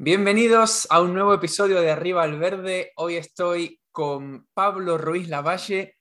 [0.00, 2.92] Bienvenidos a un nuevo episodio de Arriba al Verde.
[2.94, 5.96] Hoy estoy con Pablo Ruiz Lavalle,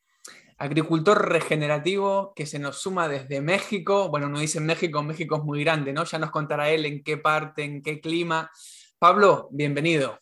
[0.59, 4.09] agricultor regenerativo que se nos suma desde México.
[4.09, 6.03] Bueno, no dice México, México es muy grande, ¿no?
[6.03, 8.51] Ya nos contará él en qué parte, en qué clima.
[8.99, 10.19] Pablo, bienvenido.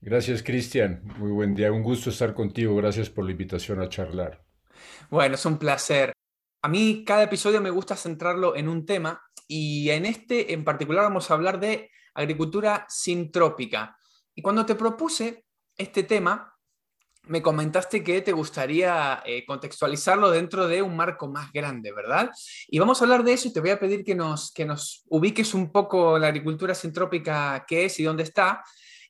[0.00, 1.00] Gracias, Cristian.
[1.16, 1.70] Muy buen día.
[1.70, 2.74] Un gusto estar contigo.
[2.74, 4.42] Gracias por la invitación a charlar.
[5.08, 6.12] Bueno, es un placer.
[6.62, 11.04] A mí cada episodio me gusta centrarlo en un tema y en este en particular
[11.04, 13.96] vamos a hablar de agricultura sintrópica.
[14.34, 15.44] Y cuando te propuse
[15.76, 16.54] este tema,
[17.26, 22.30] me comentaste que te gustaría eh, contextualizarlo dentro de un marco más grande, ¿verdad?
[22.68, 25.04] Y vamos a hablar de eso y te voy a pedir que nos, que nos
[25.08, 28.62] ubiques un poco la agricultura sintrópica, qué es y dónde está.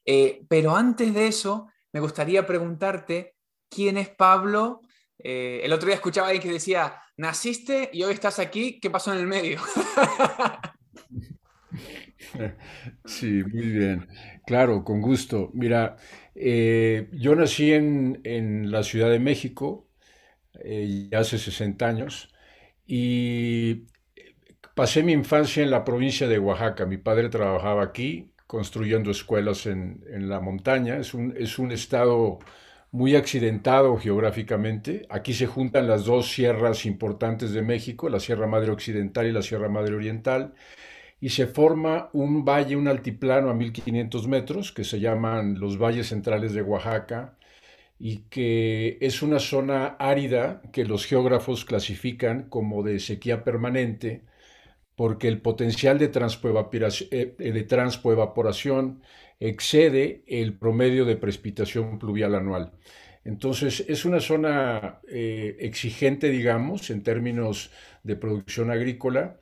[0.05, 3.34] Eh, pero antes de eso, me gustaría preguntarte
[3.68, 4.83] quién es Pablo.
[5.18, 8.91] Eh, el otro día escuchaba a alguien que decía, naciste y hoy estás aquí, ¿qué
[8.91, 9.61] pasó en el medio?
[13.05, 14.08] Sí, muy bien.
[14.47, 15.50] Claro, con gusto.
[15.55, 15.97] Mira,
[16.34, 19.89] eh, yo nací en, la Ciudad de México
[20.64, 22.33] eh, hace 60 años
[22.86, 23.86] y
[24.75, 26.86] pasé mi infancia en la provincia de Oaxaca.
[26.86, 30.97] Mi padre trabajaba aquí construyendo escuelas en, la montaña.
[30.98, 32.39] Es un, es un estado
[32.91, 35.06] muy accidentado geográficamente.
[35.11, 39.42] Aquí se juntan las dos sierras importantes de México, la Sierra Madre Occidental y la
[39.42, 40.55] Sierra Madre Oriental
[41.20, 46.08] y se forma un valle, un altiplano a 1500 metros, que se llaman los valles
[46.08, 47.36] centrales de Oaxaca,
[47.98, 54.25] y que es una zona árida que los geógrafos clasifican como de sequía permanente,
[54.97, 59.02] porque el potencial de eh, de transpoevaporación
[59.41, 62.73] excede el promedio de precipitación pluvial anual.
[63.25, 67.70] Entonces, es una zona eh, exigente, digamos, en términos
[68.02, 69.41] de producción agrícola,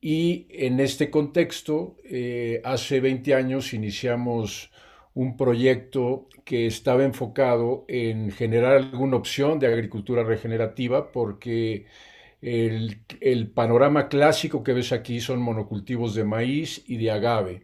[0.00, 4.70] y en este contexto, eh, hace 20 años iniciamos
[5.14, 11.86] un proyecto que estaba enfocado en generar alguna opción de agricultura regenerativa porque
[12.42, 17.62] el, panorama clásico que ves aquí son monocultivos de maíz y de agave.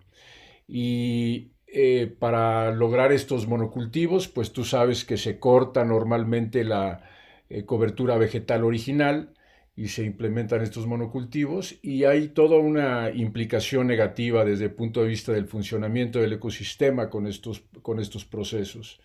[0.66, 7.04] Y eh, para lograr estos monocultivos, pues tú sabes que se corta normalmente la
[7.50, 9.34] eh, cobertura vegetal original
[9.74, 15.08] y se implementan estos monocultivos y hay toda una implicación negativa desde el punto de
[15.08, 19.00] vista del funcionamiento del ecosistema con estos, con estos procesos.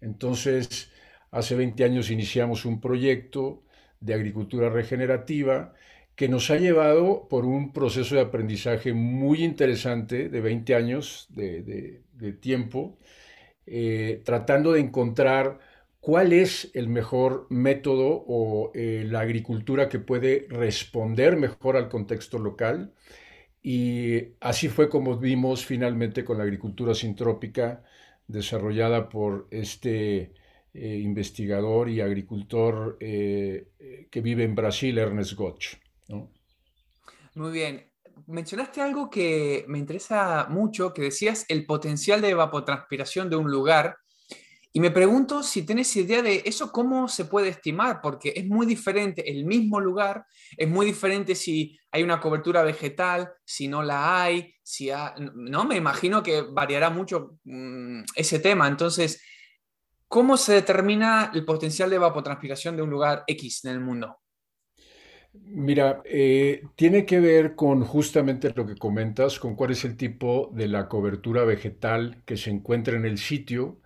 [0.00, 0.90] Entonces,
[1.30, 3.62] hace 20 años iniciamos un proyecto
[4.00, 5.74] de agricultura regenerativa
[6.14, 12.02] que nos ha llevado por un proceso de aprendizaje muy interesante de 20 años de,
[12.40, 12.98] tiempo,
[13.66, 15.60] eh, tratando de encontrar
[16.08, 22.38] cuál es el mejor método o eh, la agricultura que puede responder mejor al contexto
[22.38, 22.94] local.
[23.62, 27.84] Y así fue como vimos finalmente con la agricultura sintrópica
[28.26, 30.32] desarrollada por este
[30.72, 35.74] eh, investigador y agricultor eh, que vive en Brasil, Ernest Gotch.
[37.34, 37.84] Muy bien.
[38.26, 43.98] Mencionaste algo que me interesa mucho, que decías el potencial de evapotranspiración de un lugar
[44.78, 48.64] y me pregunto si tienes idea de eso, cómo se puede estimar, porque es muy
[48.64, 50.24] diferente el mismo lugar,
[50.56, 55.74] es muy diferente si hay una cobertura vegetal, si no la hay, si no, me
[55.74, 58.68] imagino que variará mucho mm, ese tema.
[58.68, 59.20] Entonces,
[60.06, 64.20] ¿cómo se determina el potencial de evapotranspiración de un lugar X en el mundo?
[65.32, 70.52] Mira, eh, tiene que ver con justamente lo que comentas, con cuál es el tipo
[70.54, 73.80] de la cobertura vegetal que se encuentra en el sitio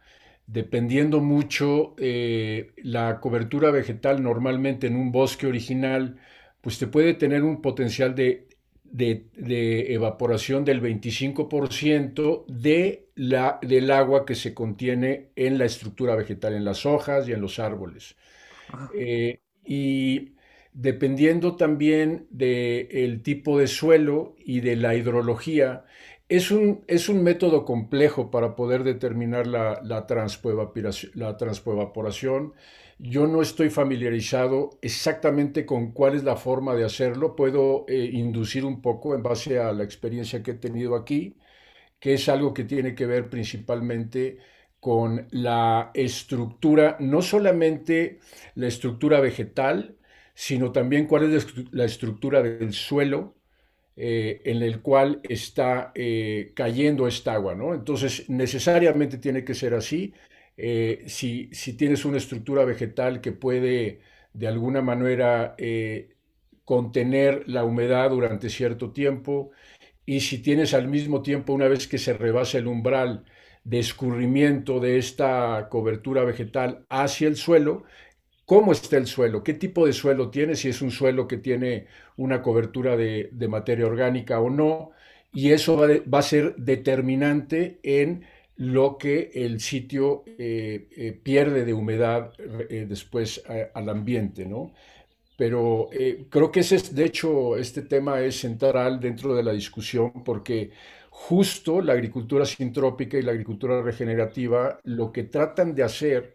[0.52, 6.18] dependiendo mucho eh, la cobertura vegetal normalmente en un bosque original,
[6.60, 8.48] pues te puede tener un potencial de,
[8.94, 16.66] evaporación del 25% de la, del agua que se contiene en la estructura vegetal, en
[16.66, 18.14] las hojas y en los árboles.
[18.94, 20.32] Eh, y
[20.74, 25.84] dependiendo también del tipo de suelo y de la hidrología,
[26.36, 30.06] es un, es un método complejo para poder determinar la, la,
[31.14, 32.54] la transpoevaporación.
[32.98, 37.36] Yo no estoy familiarizado exactamente con cuál es la forma de hacerlo.
[37.36, 41.36] Puedo eh, inducir un poco en base a la experiencia que he tenido aquí,
[42.00, 44.38] que es algo que tiene que ver principalmente
[44.80, 48.20] con la estructura, no solamente
[48.56, 49.96] la estructura vegetal,
[50.34, 53.36] sino también cuál es la estructura del suelo,
[53.96, 57.74] eh, en el cual está eh, cayendo esta agua, ¿no?
[57.74, 60.14] Entonces, necesariamente tiene que ser así.
[60.56, 64.00] Eh, si, si, tienes una estructura vegetal que puede
[64.32, 65.56] de alguna manera
[66.64, 69.50] contener la humedad durante cierto tiempo,
[70.06, 73.24] y si tienes al mismo tiempo, una vez que se rebasa el umbral
[73.64, 77.84] de escurrimiento de esta cobertura vegetal hacia el suelo,
[78.46, 81.86] cómo está el suelo, qué tipo de suelo tiene, si es un suelo que tiene
[82.16, 84.90] una cobertura de, materia orgánica o no,
[85.32, 88.24] y eso va, a ser determinante en
[88.56, 92.32] lo que el sitio eh, eh, pierde de humedad
[92.68, 93.42] eh, después
[93.74, 94.72] al ambiente, ¿no?
[95.36, 95.88] Pero
[96.28, 100.70] creo que ese es, de hecho, este tema es central dentro de la discusión porque
[101.10, 106.34] justo la agricultura sintrópica y la agricultura regenerativa lo que tratan de hacer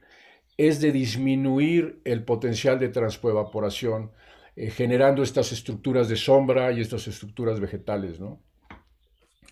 [0.58, 4.12] es de disminuir el potencial de transpoevaporación,
[4.56, 8.42] eh, generando estas estructuras de sombra y estas estructuras vegetales, ¿no?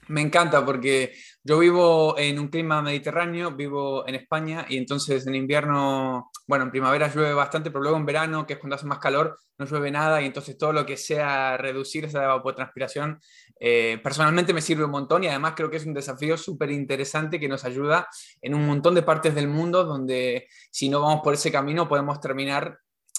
[0.07, 1.13] Me encanta porque
[1.43, 6.71] yo vivo en un clima mediterráneo, vivo en España y entonces en invierno, bueno, en
[6.71, 9.89] primavera llueve bastante, pero luego en verano, que es cuando hace más calor, no llueve
[9.89, 13.19] nada y entonces todo lo que sea reducir esa evapotranspiración,
[13.67, 17.39] eh, personalmente me sirve un montón y además creo que es un desafío súper interesante
[17.39, 18.07] que nos ayuda
[18.39, 22.19] en un montón de partes del mundo donde si no vamos por ese camino podemos
[22.19, 22.77] terminar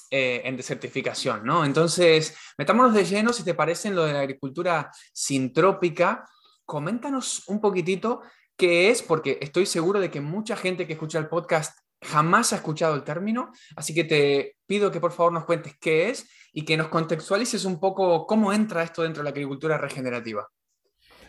[0.09, 1.65] eh, en desertificación, ¿no?
[1.65, 6.25] Entonces, metámonos de lleno, si te parece, en lo de la agricultura sintrópica
[6.65, 8.23] coméntanos un poquitito
[8.57, 12.57] qué es, porque estoy seguro de que mucha gente que escucha el podcast jamás ha
[12.57, 16.65] escuchado el término, así que te pido que por favor nos cuentes qué es y
[16.65, 20.49] que nos contextualices un poco cómo entra esto dentro de la agricultura regenerativa.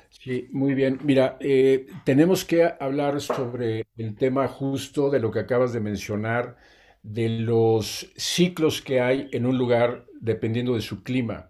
[0.10, 1.00] Sí, muy bien.
[1.04, 6.58] Mira, eh, tenemos que hablar sobre el tema justo de lo que acabas de mencionar,
[7.04, 11.50] de los ciclos que hay en un lugar dependiendo de su clima.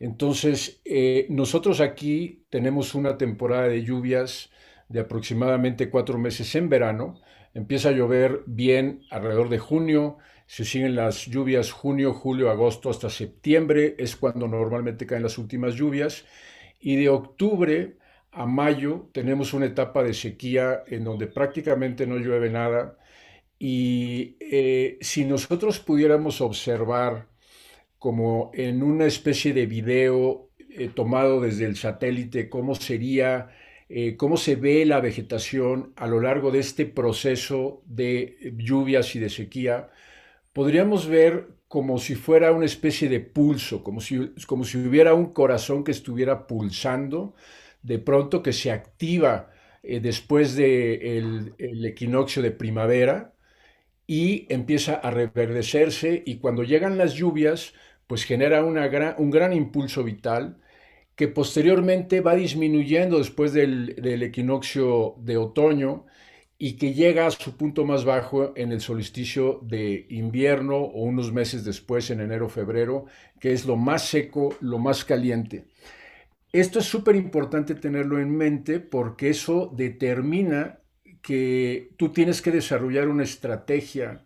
[0.00, 4.50] Entonces, eh, nosotros aquí tenemos una temporada de lluvias
[4.88, 7.20] de aproximadamente cuatro meses en verano.
[7.54, 13.08] Empieza a llover bien alrededor de junio, se siguen las lluvias junio, julio, agosto hasta
[13.08, 16.24] septiembre, es cuando normalmente caen las últimas lluvias.
[16.80, 17.96] Y de octubre
[18.32, 22.98] a mayo tenemos una etapa de sequía en donde prácticamente no llueve nada.
[23.58, 27.28] Y eh, si nosotros pudiéramos observar
[27.98, 33.48] como en una especie de video eh, tomado desde el satélite, cómo sería,
[33.96, 39.20] eh, cómo se ve la vegetación a lo largo de este proceso de lluvias y
[39.20, 39.88] de sequía,
[40.52, 45.32] podríamos ver como si fuera una especie de pulso, como si, como si hubiera un
[45.32, 47.36] corazón que estuviera pulsando,
[47.82, 49.52] de pronto que se activa
[49.84, 53.32] eh, después del de el equinoccio de primavera
[54.06, 57.74] y empieza a reverdecerse y cuando llegan las lluvias,
[58.08, 60.58] pues genera un gran impulso vital
[61.16, 66.06] que posteriormente va disminuyendo después del, equinoccio de otoño
[66.58, 71.32] y que llega a su punto más bajo en el solsticio de invierno o unos
[71.32, 73.06] meses después, en enero-febrero,
[73.40, 75.66] que es lo más seco, lo más caliente.
[76.52, 80.80] Esto es súper importante tenerlo en mente porque eso determina
[81.22, 84.24] que tú tienes que desarrollar una estrategia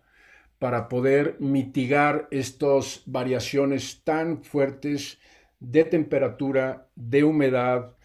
[0.59, 5.17] para poder mitigar estas variaciones tan fuertes
[5.59, 7.95] de temperatura, de humedad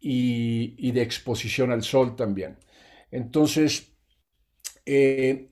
[0.00, 2.56] y, de exposición al sol también.
[3.10, 3.92] Entonces,
[4.86, 5.48] eh,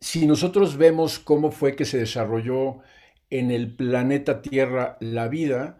[0.00, 2.78] si nosotros vemos cómo fue que se desarrolló
[3.30, 5.78] en el planeta Tierra la vida,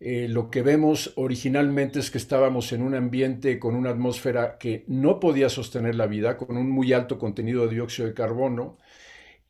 [0.00, 4.84] eh, lo que vemos originalmente es que estábamos en un ambiente con una atmósfera que
[4.86, 8.78] no podía sostener la vida, con un muy alto contenido de dióxido de carbono,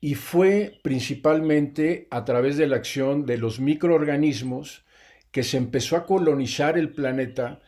[0.01, 4.85] y fue principalmente a través de la acción de los microorganismos
[5.31, 7.61] que se empezó a colonizar el planeta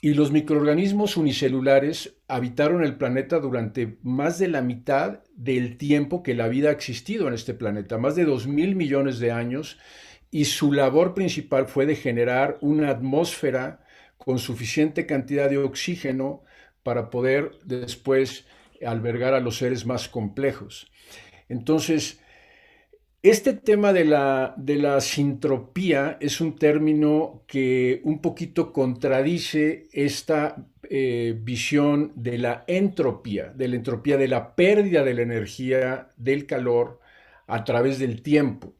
[0.00, 6.34] y los microorganismos unicelulares habitaron el planeta durante más de la mitad del tiempo que
[6.34, 9.78] la vida ha existido en este planeta, más de dos mil millones de años,
[10.30, 13.84] y su labor principal fue de generar una atmósfera
[14.18, 16.42] con suficiente cantidad de oxígeno
[16.82, 18.44] para poder después
[18.84, 20.90] albergar a los seres más complejos.
[21.48, 22.20] Entonces,
[23.22, 30.68] Este tema de la, de la sintropía es un término que un poquito contradice esta
[30.88, 36.46] eh, visión de la entropía, de la entropía, de la pérdida de la energía del
[36.46, 37.00] calor
[37.48, 38.74] a través del tiempo,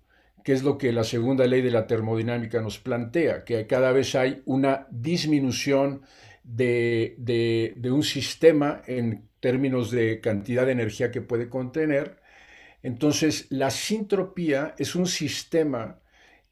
[0.45, 4.15] que es lo que la segunda ley de la termodinámica nos plantea, que cada vez
[4.15, 6.03] hay una disminución
[6.45, 7.17] de,
[7.77, 12.25] de un sistema en términos de cantidad de energía que puede contener
[12.87, 15.99] entonces, la sintropía es un sistema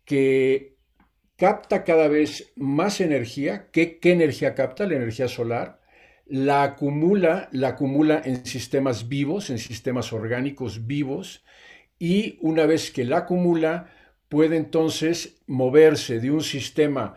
[0.05, 0.75] que
[1.37, 3.69] capta cada vez más energía.
[3.71, 4.85] ¿Qué, energía capta?
[4.85, 5.81] La energía solar.
[6.27, 11.45] La acumula, la acumula en sistemas vivos, en sistemas orgánicos vivos,
[12.01, 13.93] y una vez que la acumula,
[14.29, 17.15] puede entonces moverse de un sistema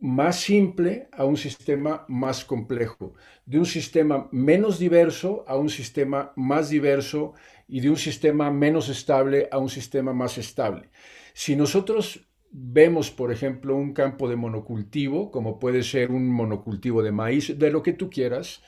[0.00, 3.12] más simple a un sistema más complejo,
[3.44, 7.34] de un sistema menos diverso a un sistema más diverso
[7.68, 10.90] y de un sistema menos estable a un sistema más estable.
[11.32, 17.12] Si nosotros vemos, por ejemplo, un campo de monocultivo, como puede ser un monocultivo de
[17.12, 18.62] maíz, de lo que tú quieras,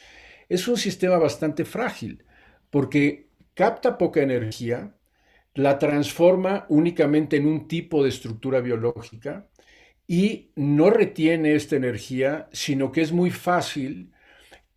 [0.49, 2.25] es un sistema bastante frágil,
[2.71, 4.97] porque capta poca energía,
[5.55, 9.49] la transforma únicamente en un tipo de estructura biológica
[10.07, 14.13] y no retiene esta energía, sino que es muy fácil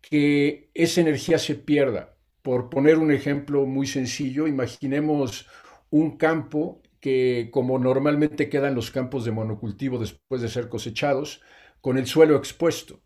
[0.00, 2.16] que esa energía se pierda.
[2.42, 5.46] Por poner un ejemplo muy sencillo, imaginemos
[5.90, 11.42] un campo que como normalmente quedan los campos de monocultivo después de ser cosechados,
[11.80, 13.00] con el suelo expuesto.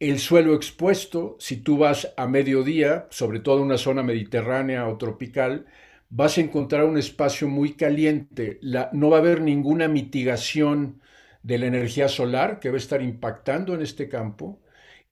[0.00, 4.98] El suelo expuesto, si tú vas a mediodía, sobre todo en una zona mediterránea o
[4.98, 5.66] tropical,
[6.10, 8.60] vas a encontrar un espacio muy caliente.
[8.92, 11.00] no va a haber ninguna mitigación
[11.42, 14.60] de la energía solar que va a estar impactando en este campo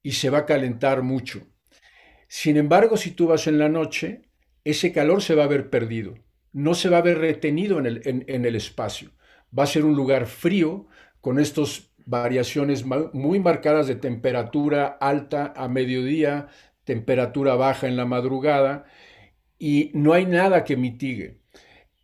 [0.03, 1.47] y se va a calentar mucho.
[2.29, 4.23] Sin embargo, si tú vas en la noche,
[4.65, 6.15] ese calor se va a ver perdido,
[6.53, 7.87] no se va a ver retenido en
[8.47, 9.13] el, espacio.
[9.57, 10.87] Va a ser un lugar frío
[11.23, 16.49] con estas variaciones muy marcadas de temperatura alta a mediodía,
[16.85, 18.85] temperatura baja en la madrugada,
[19.59, 21.41] y no hay nada que mitigue.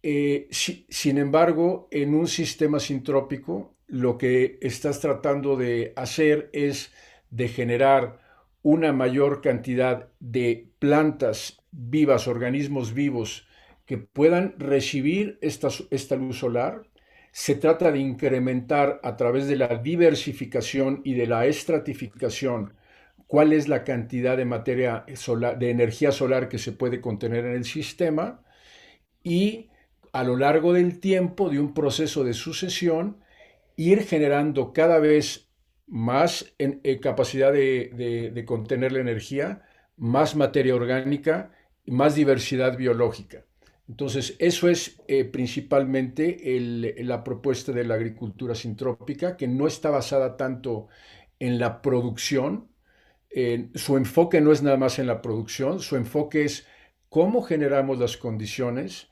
[0.03, 6.93] Eh, sin embargo, en un sistema sintrópico, lo que estás tratando de hacer es
[7.31, 8.24] de generar
[8.65, 13.47] una mayor cantidad de plantas vivas, organismos vivos
[13.85, 16.89] que puedan recibir esta, esta luz solar.
[17.31, 22.73] Se trata de incrementar a través de la diversificación y de la estratificación
[23.27, 27.57] cuál es la cantidad de materia solar, de energía solar que se puede contener en
[27.57, 28.43] el sistema
[29.23, 29.69] y
[30.13, 33.19] a lo largo del tiempo de un proceso de sucesión
[33.77, 35.51] ir generando cada vez
[35.87, 39.63] más eh, capacidad de, contener la energía,
[39.97, 41.53] más materia orgánica
[41.87, 43.45] más diversidad biológica.
[43.89, 46.39] Entonces, eso es eh, principalmente
[47.03, 50.89] la propuesta de la agricultura sintrópica, que no está basada tanto
[51.39, 52.69] en la producción.
[53.75, 56.67] su enfoque no es nada más en la producción, su enfoque es
[57.11, 59.09] cómo generamos las condiciones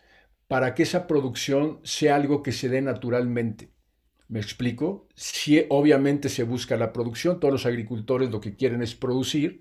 [0.48, 3.70] para que esa producción sea algo que se dé naturalmente.
[4.32, 5.08] ¿Me explico?
[5.14, 9.60] Si obviamente se busca la producción, todos los agricultores lo que quieren es producir,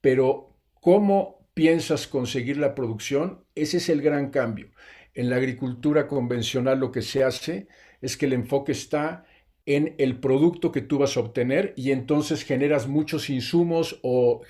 [0.00, 3.44] pero ¿cómo piensas conseguir la producción?
[3.54, 4.70] Ese es el gran cambio.
[5.12, 7.68] En la agricultura convencional lo que se hace
[8.00, 9.26] es que el enfoque está
[9.66, 14.40] en el producto que tú vas a obtener y entonces generas muchos insumos o,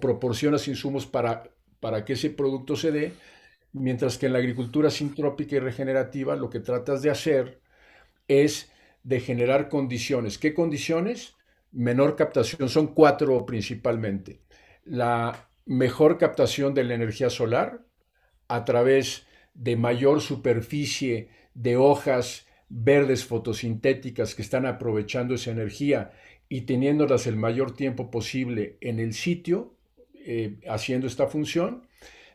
[0.00, 3.12] proporcionas insumos para, para que ese producto se dé,
[3.72, 7.60] mientras que en la agricultura sintrópica y regenerativa lo que tratas de hacer
[8.28, 8.70] es
[9.04, 10.38] de generar condiciones.
[10.38, 11.36] ¿Qué condiciones?
[11.70, 12.68] Menor captación.
[12.68, 14.40] Son cuatro principalmente.
[14.84, 17.84] La mejor captación de la energía solar
[18.48, 26.12] a través de mayor superficie de hojas verdes fotosintéticas que están aprovechando esa energía
[26.48, 29.76] y teniéndolas el mayor tiempo posible en el sitio,
[30.14, 31.86] eh, haciendo esta función.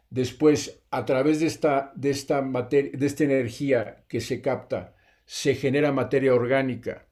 [0.09, 4.95] Después, a través de esta, de, esta de esta energía que se capta,
[5.31, 7.05] se genera materia orgánica,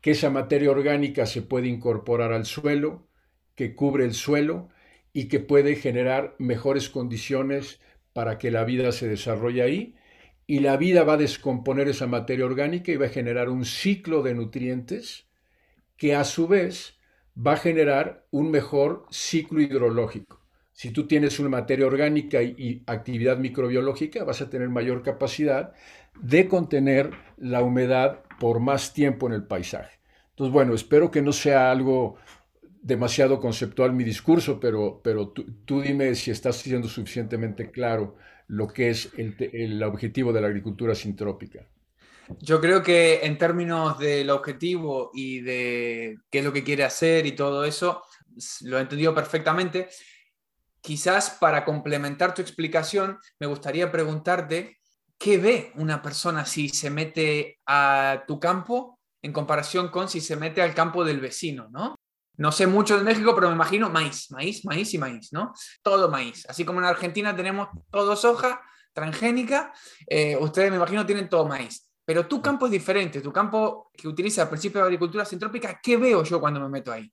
[0.00, 3.08] que esa materia orgánica se puede incorporar al suelo,
[3.56, 4.68] que cubre el suelo
[5.12, 7.80] y que puede generar mejores condiciones
[8.12, 9.96] para que la vida se desarrolle ahí.
[10.46, 14.22] Y la vida va a descomponer esa materia orgánica y va a generar un ciclo
[14.22, 15.26] de nutrientes
[15.96, 17.00] que a su vez
[17.36, 20.38] va a generar un mejor ciclo hidrológico.
[20.78, 25.72] Si tú tienes una materia orgánica y, actividad microbiológica, vas a tener mayor capacidad
[26.20, 29.98] de contener la humedad por más tiempo en el paisaje.
[30.30, 32.16] Entonces, bueno, espero que no sea algo
[32.80, 38.90] demasiado conceptual mi discurso, pero, pero tú, dime si estás siendo suficientemente claro lo que
[38.90, 41.66] es el, el objetivo de la agricultura sintrópica.
[42.40, 47.26] Yo creo que en términos del objetivo y de qué es lo que quiere hacer
[47.26, 48.02] y todo eso,
[48.62, 49.88] lo he entendido perfectamente.
[50.80, 54.77] Quizás para complementar tu explicación, me gustaría preguntarte
[55.18, 60.36] qué ve una persona si se mete a tu campo en comparación con si se
[60.36, 61.96] mete al campo del vecino, ¿no?
[62.36, 65.52] No sé mucho de México, pero me imagino maíz, maíz, maíz y maíz, ¿no?
[65.82, 66.46] Todo maíz.
[66.48, 69.72] Así como en Argentina tenemos todo soja transgénica,
[70.06, 71.90] eh, ustedes me imagino tienen todo maíz.
[72.04, 75.96] Pero tu campo es diferente, tu campo que utiliza el principio de agricultura sintrópica, ¿qué
[75.96, 77.12] veo yo cuando me meto ahí?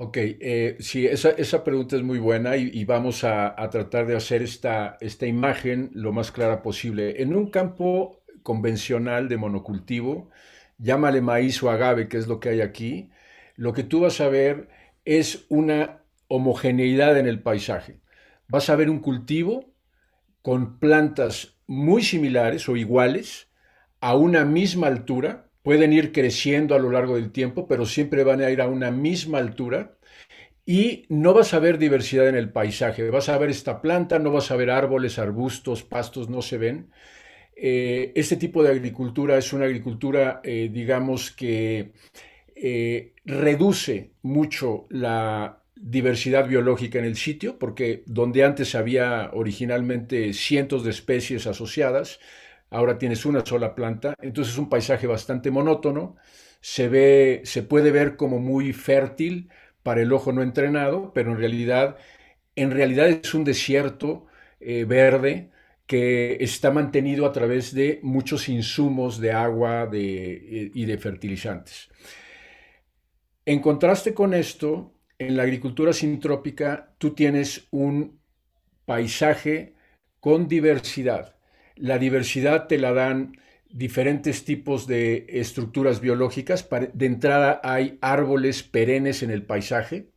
[0.00, 4.96] Ok, eh, sí, esa, pregunta es muy buena y, vamos a, tratar de hacer esta,
[5.00, 7.20] esta imagen lo más clara posible.
[7.20, 10.30] En un campo convencional de monocultivo,
[10.78, 13.10] llámale maíz o agave, que es lo que hay aquí,
[13.56, 14.68] lo que tú vas a ver
[15.04, 17.98] es una homogeneidad en el paisaje.
[18.46, 19.74] Vas a ver un cultivo
[20.42, 23.48] con plantas muy similares o iguales,
[24.00, 28.40] a una misma altura, pueden ir creciendo a lo largo del tiempo, pero siempre van
[28.40, 29.98] a ir a una misma altura
[30.64, 33.10] y no vas a ver diversidad en el paisaje.
[33.10, 36.90] Vas a ver esta planta, no vas a ver árboles, arbustos, pastos, no se ven.
[37.54, 41.92] Eh, este tipo de agricultura es una agricultura, eh, digamos, que
[42.56, 50.82] eh, reduce mucho la diversidad biológica en el sitio, porque donde antes había originalmente cientos
[50.82, 52.20] de especies asociadas,
[52.70, 56.16] ahora tienes una sola planta, entonces es un paisaje bastante monótono,
[56.60, 59.50] se ve, se puede ver como muy fértil
[59.82, 61.96] para el ojo no entrenado, pero en realidad,
[62.56, 64.26] en realidad es un desierto
[64.60, 65.50] eh, verde
[65.86, 71.88] que está mantenido a través de muchos insumos de agua y de fertilizantes.
[73.46, 78.20] En contraste con esto, en la agricultura sintrópica tú tienes un
[78.84, 79.74] paisaje
[80.20, 81.37] con diversidad
[81.80, 83.36] la diversidad te la dan
[83.70, 86.68] diferentes tipos de estructuras biológicas.
[86.94, 90.08] De entrada hay árboles perennes en el paisaje.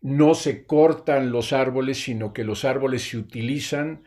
[0.00, 4.02] No se cortan los árboles, sino que los árboles se utilizan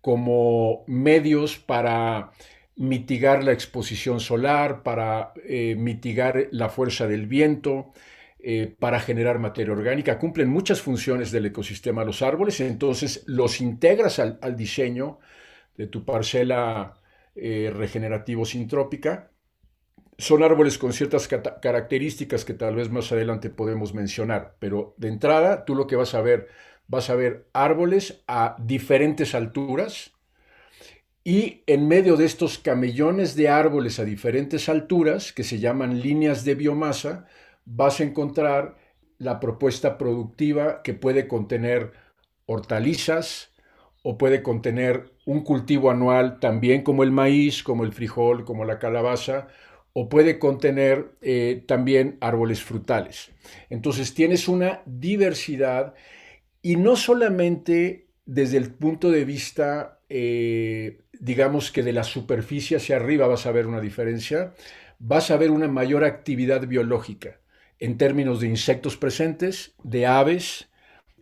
[0.00, 2.32] como medios para
[2.76, 7.92] mitigar la exposición solar, para eh, mitigar la fuerza del viento,
[8.38, 10.18] eh, para generar materia orgánica.
[10.18, 15.18] Cumplen muchas funciones del ecosistema los árboles, entonces los integras al diseño
[15.78, 16.98] de tu parcela
[17.34, 19.30] eh, regenerativo sintrópica.
[20.18, 25.64] Son árboles con ciertas características que tal vez más adelante podemos mencionar, pero de entrada
[25.64, 26.48] tú lo que vas a ver,
[26.88, 30.12] vas a ver árboles a diferentes alturas
[31.22, 36.44] y en medio de estos camellones de árboles a diferentes alturas, que se llaman líneas
[36.44, 37.26] de biomasa,
[37.64, 38.76] vas a encontrar
[39.18, 41.92] la propuesta productiva que puede contener
[42.46, 43.52] hortalizas
[44.10, 48.78] o puede contener un cultivo anual también como el maíz, como el frijol, como la
[48.78, 49.48] calabaza,
[49.92, 53.32] o puede contener eh, también árboles frutales.
[53.68, 55.92] Entonces tienes una diversidad
[56.62, 62.96] y no solamente desde el punto de vista, eh, digamos que de la superficie hacia
[62.96, 64.54] arriba vas a ver una diferencia,
[64.98, 67.42] vas a ver una mayor actividad biológica
[67.78, 70.70] en términos de insectos presentes, de aves,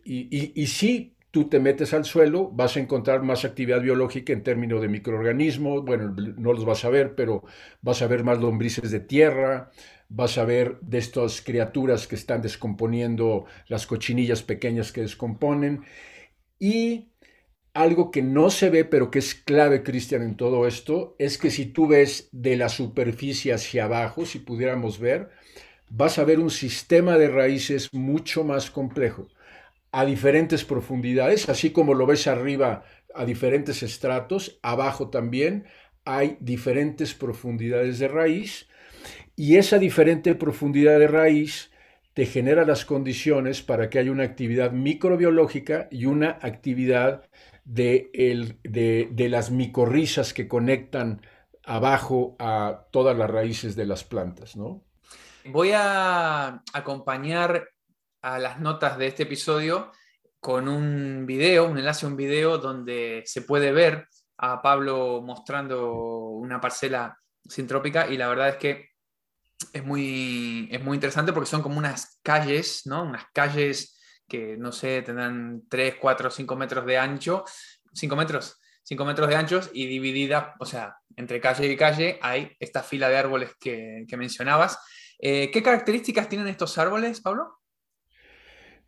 [0.05, 4.33] y, y, y sí tú te metes al suelo, vas a encontrar más actividad biológica
[4.33, 7.43] en términos de microorganismos, bueno, no los vas a ver, pero
[7.79, 9.69] vas a ver más lombrices de tierra,
[10.09, 15.83] vas a ver de estas criaturas que están descomponiendo las cochinillas pequeñas que descomponen.
[16.57, 17.11] Y
[17.75, 21.51] algo que no se ve, pero que es clave, Cristian, en todo esto, es que
[21.51, 25.29] si tú ves de la superficie hacia abajo, si pudiéramos ver,
[25.87, 29.27] vas a ver un sistema de raíces mucho más complejo
[29.91, 32.83] a diferentes profundidades, así como lo ves arriba
[33.15, 35.65] a diferentes estratos, abajo también
[36.05, 38.67] hay diferentes profundidades de raíz
[39.35, 41.71] y esa diferente profundidad de raíz
[42.13, 47.29] te genera las condiciones para que haya una actividad microbiológica y una actividad
[47.63, 48.09] de,
[48.63, 51.21] de las micorrizas que conectan
[51.63, 54.83] abajo a todas las raíces de las plantas, ¿no?
[55.45, 57.69] Voy a acompañar
[58.27, 59.91] a las notas de este episodio
[60.41, 65.93] con un video, un enlace a un video donde se puede ver a Pablo mostrando
[65.93, 68.89] una parcela sintrópica y la verdad es que
[69.71, 73.03] es muy, es muy interesante porque son como unas calles, ¿no?
[73.03, 77.45] Unas calles que, no sé, tendrán 3, 4, 5 metros de ancho,
[77.93, 82.55] 5 metros, 5 metros de anchos y divididas, o sea, entre calle y calle hay
[82.59, 84.77] esta fila de árboles que, mencionabas.
[85.17, 87.56] Eh, ¿Qué características tienen estos árboles, Pablo?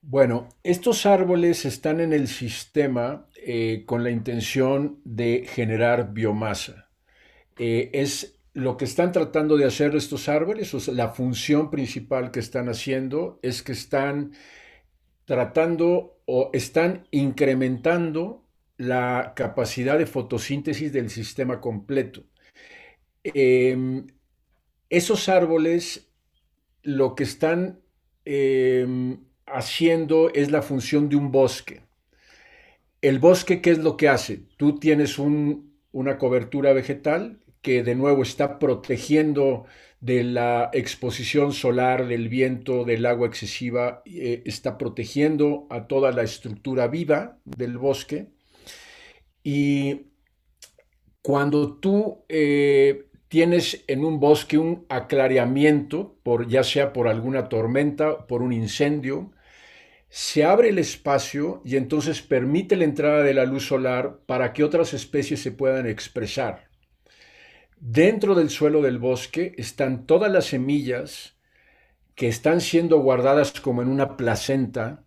[0.02, 6.90] Bueno, estos árboles están en el sistema eh, con la intención de generar biomasa.
[7.58, 12.32] Eh, es lo que están tratando de hacer estos árboles, o sea, la función principal
[12.32, 14.34] que están haciendo es que están
[15.26, 18.46] tratando o están incrementando
[18.78, 22.24] la capacidad de fotosíntesis del sistema completo.
[23.24, 24.08] Em,
[24.90, 26.10] esos árboles
[26.84, 27.82] lo que están
[28.26, 31.82] em, haciendo es la función de un bosque.
[33.02, 34.44] El bosque, ¿qué es lo que hace?
[34.58, 39.66] Tú tienes una cobertura vegetal que de nuevo está protegiendo
[40.02, 46.24] de la exposición solar, del viento, del agua excesiva, eh, está protegiendo a toda la
[46.24, 48.28] estructura viva del bosque.
[49.44, 50.08] Y
[51.22, 58.26] cuando tú eh, tienes en un bosque un aclaramiento, por, ya sea por alguna tormenta,
[58.26, 59.32] por un incendio,
[60.10, 64.64] se abre el espacio y entonces permite la entrada de la luz solar para que
[64.64, 66.68] otras especies se puedan expresar.
[67.80, 71.38] Dentro del suelo del bosque están todas las semillas
[72.16, 75.06] que están siendo guardadas como en una placenta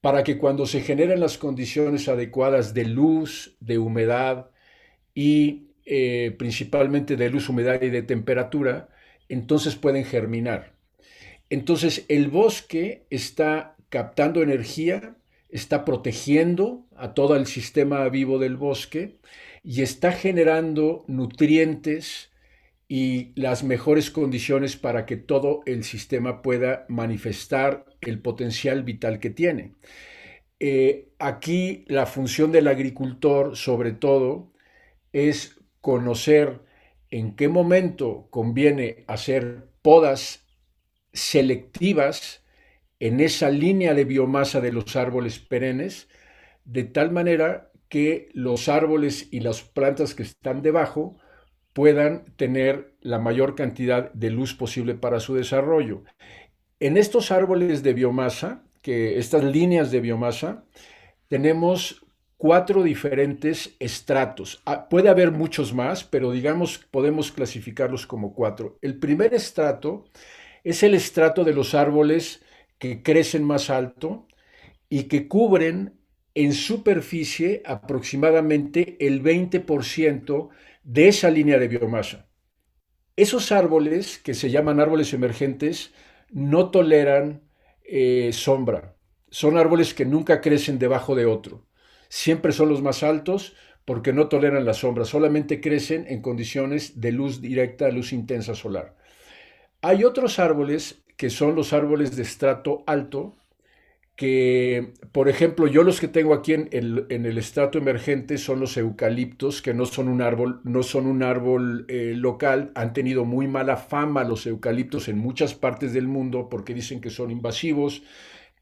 [0.00, 4.50] para que cuando se generen las condiciones adecuadas de luz, de humedad
[5.14, 8.90] y eh, principalmente de luz, humedad y de temperatura,
[9.28, 10.74] entonces pueden germinar.
[11.48, 15.16] Entonces el bosque está captando energía,
[15.48, 19.18] está protegiendo a todo el sistema vivo del bosque
[19.62, 22.30] y está generando nutrientes
[22.88, 29.30] y las mejores condiciones para que todo el sistema pueda manifestar el potencial vital que
[29.30, 29.72] tiene.
[30.60, 34.52] Eh, aquí la función del agricultor, sobre todo,
[35.12, 36.60] es conocer
[37.10, 40.46] en qué momento conviene hacer podas
[41.12, 42.44] selectivas
[43.00, 46.08] en esa línea de biomasa de los árboles perennes,
[46.64, 51.18] de tal manera que los árboles y las plantas que están debajo
[51.72, 56.04] puedan tener la mayor cantidad de luz posible para su desarrollo.
[56.80, 60.64] En estos árboles de biomasa, que estas líneas de biomasa,
[61.28, 62.06] tenemos
[62.36, 64.62] cuatro diferentes estratos.
[64.64, 68.78] Ah, puede haber muchos más, pero digamos podemos clasificarlos como cuatro.
[68.82, 70.04] El primer estrato
[70.64, 72.42] es el estrato de los árboles
[72.78, 74.26] que crecen más alto
[74.88, 75.98] y que cubren
[76.34, 80.50] en superficie aproximadamente el 20%
[80.84, 82.28] de esa línea de biomasa.
[83.16, 85.94] Esos árboles, que se llaman árboles emergentes,
[86.30, 87.42] no toleran
[87.84, 88.96] eh, sombra.
[89.30, 91.66] Son árboles que nunca crecen debajo de otro.
[92.08, 97.12] Siempre son los más altos porque no toleran la sombra, solamente crecen en condiciones de
[97.12, 98.96] luz directa, luz intensa solar.
[99.80, 103.36] Hay otros árboles que son los árboles de estrato alto,
[104.16, 109.60] que, por ejemplo, yo los que tengo aquí en el, estrato emergente son los eucaliptos,
[109.60, 113.76] que no son un árbol, no son un árbol eh, local, han tenido muy mala
[113.76, 118.02] fama los eucaliptos en muchas partes del mundo porque dicen que son invasivos,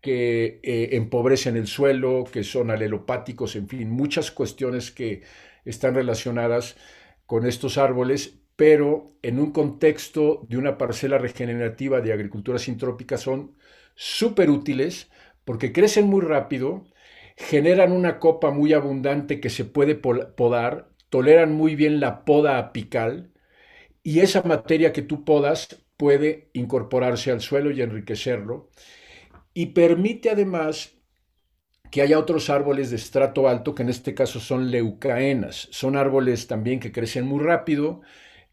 [0.01, 5.23] que eh, empobrecen el suelo, que son alelopáticos, en fin, muchas cuestiones que
[5.65, 6.77] están relacionadas
[7.27, 13.57] con estos árboles, pero en un contexto de una parcela regenerativa de agricultura sintrópica son
[13.95, 15.11] súper útiles
[15.45, 16.85] porque crecen muy rápido,
[17.37, 23.33] generan una copa muy abundante que se puede podar, toleran muy bien la poda apical
[24.03, 28.71] y esa materia que tú podas puede incorporarse al suelo y enriquecerlo
[29.55, 30.95] y permite además
[31.91, 35.69] que haya otros árboles de estrato alto que en este caso son leucaenas.
[35.71, 38.01] Son árboles también que crecen muy rápido,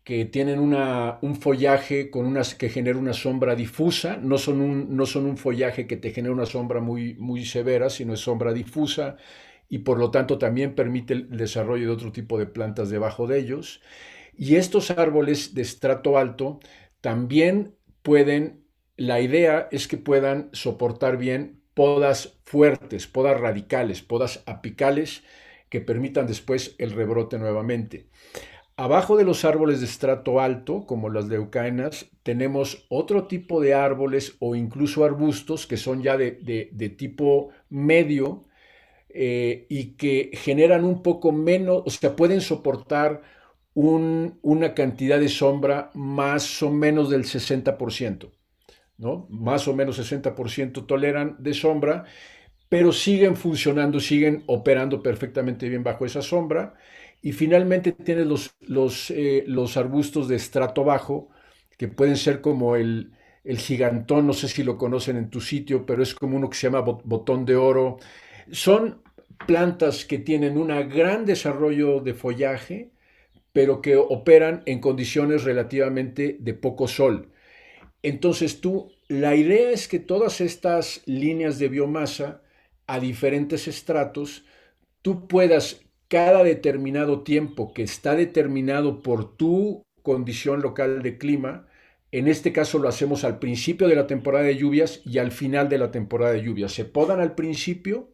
[0.03, 5.05] que tienen un follaje con unas, que genera una sombra difusa, no son un, no
[5.05, 9.17] son un follaje que te genera una sombra muy, muy severa, sino es sombra difusa
[9.69, 13.39] y por lo tanto también permite el desarrollo de otro tipo de plantas debajo de
[13.39, 13.81] ellos.
[14.35, 16.59] Y estos árboles de estrato alto
[17.01, 18.65] también pueden,
[18.97, 25.23] la idea es que puedan soportar bien podas fuertes, podas radicales, podas apicales
[25.69, 28.07] que permitan después el rebrote nuevamente.
[28.77, 34.35] Abajo de los árboles de estrato alto, como las leucaenas, tenemos otro tipo de árboles
[34.39, 38.45] o incluso arbustos que son ya de, tipo medio
[39.09, 43.21] eh, y que generan un poco menos, o sea, pueden soportar
[43.73, 48.31] una cantidad de sombra más o menos del 60%,
[48.97, 49.27] ¿no?
[49.29, 52.05] Más o menos 60% toleran de sombra,
[52.67, 56.75] pero siguen funcionando, siguen operando perfectamente bien bajo esa sombra
[57.21, 61.29] y finalmente tienes los, los, eh, los arbustos de estrato bajo,
[61.77, 63.11] que pueden ser como el,
[63.43, 66.57] el gigantón, no sé si lo conocen en tu sitio, pero es como uno que
[66.57, 67.97] se llama botón de oro.
[68.51, 69.01] Son
[69.45, 72.91] plantas que tienen un gran desarrollo de follaje,
[73.53, 77.31] pero que operan en condiciones relativamente de poco sol.
[78.03, 82.41] Entonces tú, la idea es que todas estas líneas de biomasa
[82.87, 84.45] a diferentes estratos,
[85.01, 85.81] tú puedas
[86.11, 91.69] cada determinado tiempo que está determinado por tu condición local de clima,
[92.11, 95.69] en este caso lo hacemos al principio de la temporada de lluvias y al final
[95.69, 96.73] de la temporada de lluvias.
[96.73, 98.13] Se podan al principio.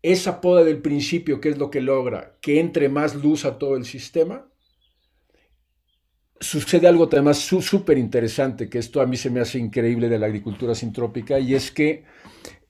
[0.00, 3.76] Esa poda del principio, que es lo que logra que entre más luz a todo
[3.76, 4.46] el sistema,
[6.38, 10.26] sucede algo además súper interesante, que esto a mí se me hace increíble de la
[10.26, 12.04] agricultura sintrópica, y es que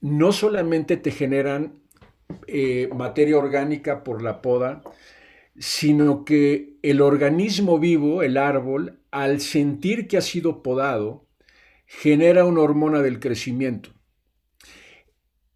[0.01, 1.83] no solamente te generan
[2.47, 4.81] eh, materia orgánica por la poda,
[5.57, 11.25] sino que el organismo vivo, el árbol, al sentir que ha sido podado,
[11.85, 13.91] genera una hormona del crecimiento.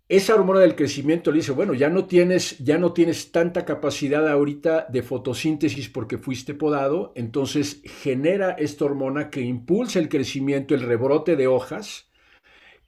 [0.09, 4.27] Esa hormona del crecimiento le dice, bueno, ya no tienes, ya no tienes tanta capacidad
[4.27, 10.81] ahorita de fotosíntesis porque fuiste podado, entonces genera esta hormona que impulsa el crecimiento, el
[10.81, 12.10] rebrote de hojas,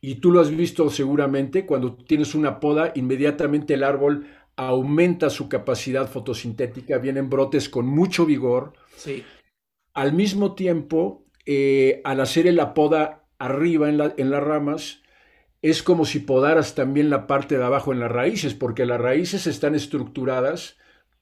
[0.06, 5.48] y tú lo has visto seguramente, cuando tienes una poda, inmediatamente el árbol aumenta su
[5.48, 8.74] capacidad fotosintética, vienen brotes con mucho vigor.
[8.98, 9.24] Sí.
[9.94, 15.04] Al mismo tiempo, eh, al hacer la poda arriba en, en las ramas,
[15.62, 19.48] es como si podaras también la parte de abajo en las raíces, porque las raíces
[19.48, 20.76] están estructuradas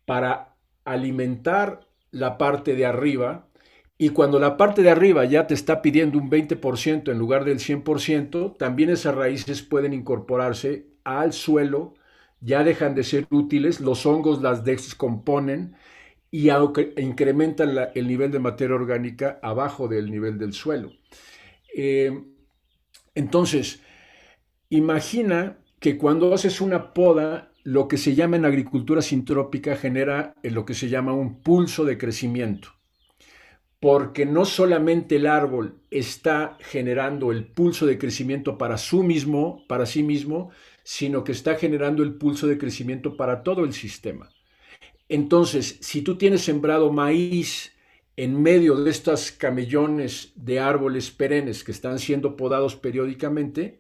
[0.06, 3.51] para alimentar la parte de arriba
[4.02, 7.60] y cuando la parte de arriba ya te está pidiendo un 20% en lugar del
[7.60, 11.94] 100%, también esas raíces pueden incorporarse al suelo
[12.40, 15.76] ya dejan de ser útiles, los hongos las descomponen
[16.32, 16.50] y
[16.98, 20.94] incrementan el nivel de materia orgánica abajo del nivel del suelo.
[21.76, 22.24] Eh,
[23.14, 23.84] entonces,
[24.70, 30.66] imagina que cuando haces una poda, lo que se llama en agricultura sintrópica genera lo
[30.66, 32.81] que se llama un pulso de crecimiento.
[33.82, 39.88] Porque no solamente el árbol está generando el pulso de crecimiento para, su mismo, para
[39.88, 40.52] sí mismo,
[40.84, 44.30] sino que está generando el pulso de crecimiento para todo el sistema.
[45.10, 47.74] Entonces, si tú tienes sembrado maíz
[48.16, 53.80] en medio de estas camellones de árboles perennes que están siendo podados periódicamente,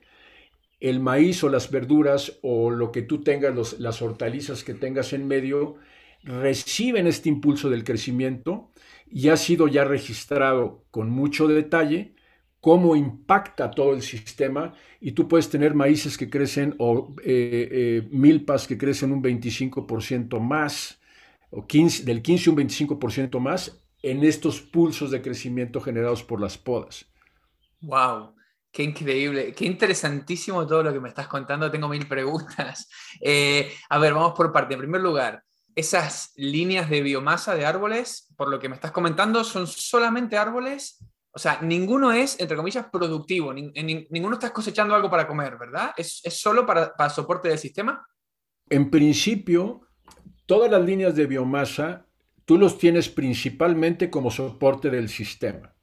[0.79, 5.27] el maíz o las verduras o lo que tú tengas, las hortalizas que tengas en
[5.27, 5.75] medio,
[6.23, 8.70] reciben este impulso del crecimiento
[9.11, 12.15] y ha sido ya registrado con mucho detalle
[12.61, 18.07] cómo impacta todo el sistema y tú puedes tener maíces que crecen o eh, eh,
[18.11, 20.99] milpas que crecen un 25% más,
[21.49, 26.39] o 15, del 15 a un 25% más en estos pulsos de crecimiento generados por
[26.39, 27.05] las podas.
[27.81, 28.35] ¡Wow!
[28.71, 31.69] Qué increíble, qué interesantísimo todo lo que me estás contando.
[31.69, 32.87] Tengo mil preguntas.
[33.23, 34.73] Eh, a ver, vamos por parte.
[34.73, 35.43] En primer lugar,
[35.75, 40.99] esas líneas de biomasa de árboles, por lo que me estás comentando, son solamente árboles
[41.33, 45.91] o sea, ninguno es, entre comillas, productivo, ninguno está cosechando algo para comer, ¿verdad?
[45.95, 48.05] ¿Es, solo para, soporte del sistema?
[48.69, 49.87] En principio,
[50.45, 52.05] todas las líneas de biomasa,
[52.43, 55.73] tú los tienes principalmente como soporte del sistema.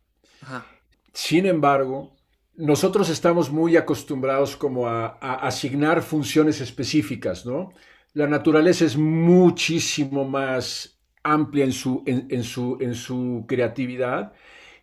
[1.15, 2.15] Sin embargo,
[2.55, 7.73] nosotros estamos muy acostumbrados como a, asignar funciones específicas, ¿no?
[8.15, 14.33] La naturaleza es muchísimo más amplia en su, en su, en su creatividad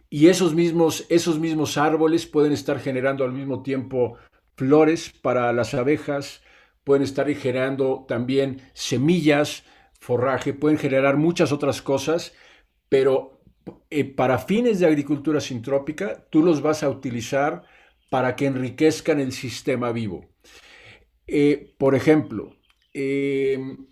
[0.10, 4.18] y esos mismos, esos mismos árboles pueden estar generando al mismo tiempo
[4.56, 6.42] flores para las abejas,
[6.84, 9.64] pueden estar generando también semillas,
[10.00, 12.34] forraje, pueden generar muchas otras cosas,
[12.90, 13.42] pero
[13.90, 17.64] eh, para fines de agricultura sintrópica tú los vas a utilizar
[18.10, 20.30] para que enriquezcan el sistema vivo.
[21.28, 22.56] Eh, por ejemplo,
[22.96, 23.88] em,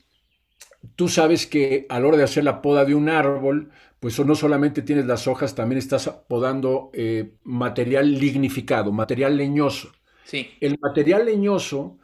[0.95, 4.35] tú sabes que a la hora de hacer la poda de un árbol, pues no
[4.35, 9.91] solamente tienes las hojas, también estás podando eh, material lignificado, material leñoso.
[10.25, 10.51] Sí.
[10.59, 11.99] El material leñoso,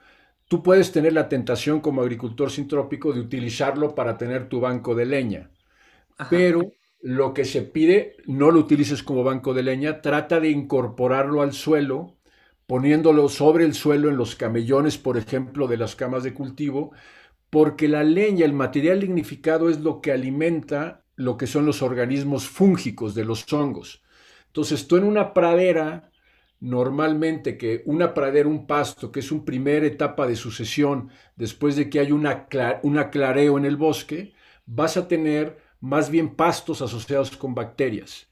[0.47, 5.05] tú puedes tener la tentación como agricultor sintrópico de utilizarlo para tener tu banco de
[5.05, 5.51] leña.
[6.29, 11.41] Pero lo que se pide, no lo utilices como banco de leña, trata de incorporarlo
[11.41, 12.18] al suelo,
[12.69, 16.91] poniéndolo sobre el suelo en los camellones, por ejemplo, de las camas de cultivo,
[17.49, 22.47] porque la leña, el material lignificado es lo que alimenta lo que son los organismos
[22.47, 24.03] fúngicos de los hongos.
[24.45, 26.11] Entonces, tú en una pradera,
[26.59, 31.89] normalmente que una pradera, un pasto, que es una primera etapa de sucesión, después de
[31.89, 32.47] que hay una,
[32.83, 34.35] un aclareo en el bosque,
[34.67, 38.28] vas a tener más bien pastos asociados con bacterias.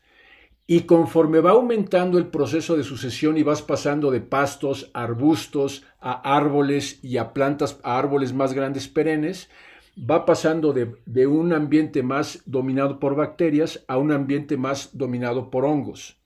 [0.70, 6.36] Y conforme va aumentando el proceso de sucesión y vas pasando de pastos, arbustos, a
[6.36, 9.50] árboles y a plantas, a árboles más grandes perennes,
[9.98, 15.50] va pasando de, de, un ambiente más dominado por bacterias a un ambiente más dominado
[15.50, 16.18] por hongos.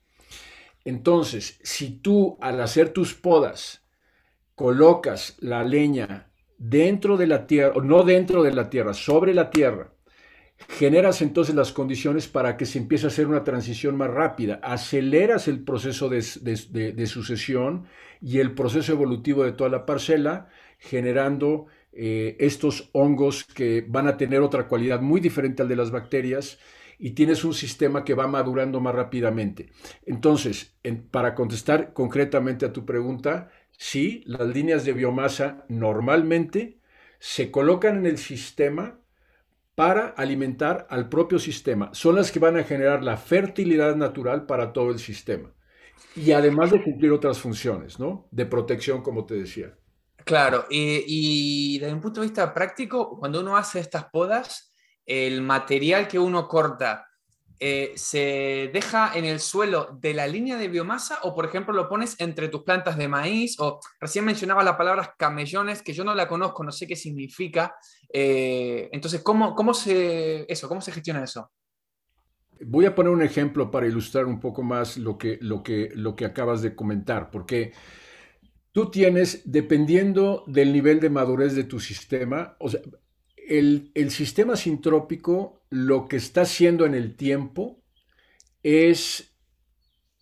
[0.84, 3.84] Entonces, si tú al hacer tus podas
[4.56, 9.52] colocas la leña dentro de la tierra, o no dentro de la tierra, sobre la
[9.52, 9.91] tierra,
[10.68, 15.48] generas entonces las condiciones para que se empiece a hacer una transición más rápida, aceleras
[15.48, 16.22] el proceso de,
[17.08, 17.86] sucesión
[18.22, 24.18] y el proceso evolutivo de toda la parcela, generando eh, estos hongos que van a
[24.18, 26.60] tener otra cualidad muy diferente al de las bacterias
[26.98, 29.72] y tienes un sistema que va madurando más rápidamente.
[30.06, 30.76] Entonces,
[31.10, 36.78] para contestar concretamente a tu pregunta, sí, las líneas de biomasa normalmente
[37.18, 39.01] se colocan en el sistema
[39.82, 41.90] para alimentar al propio sistema.
[41.92, 45.52] Son las que van a generar la fertilidad natural para todo el sistema.
[46.16, 48.28] Y además de cumplir otras funciones, ¿no?
[48.30, 49.76] De protección, como te decía.
[50.24, 54.72] Claro, y, desde un punto de vista práctico, cuando uno hace estas podas,
[55.04, 57.08] el material que uno corta
[57.60, 61.90] eh, se deja en el suelo de la línea de biomasa o, por ejemplo, lo
[61.90, 66.14] pones entre tus plantas de maíz o recién mencionaba la palabra camellones, que yo no
[66.14, 67.76] la conozco, no sé qué significa.
[68.14, 71.52] Eh, entonces, ¿cómo, cómo, se, eso, ¿cómo se gestiona eso?
[72.64, 76.16] Voy a poner un ejemplo para ilustrar un poco más lo que, lo que, lo
[76.16, 77.74] que acabas de comentar, porque
[78.72, 82.82] tú tienes, dependiendo del nivel de madurez de tu sistema, o sea,
[83.52, 87.84] el, sistema sintrópico lo que está haciendo en el tiempo
[88.64, 89.36] es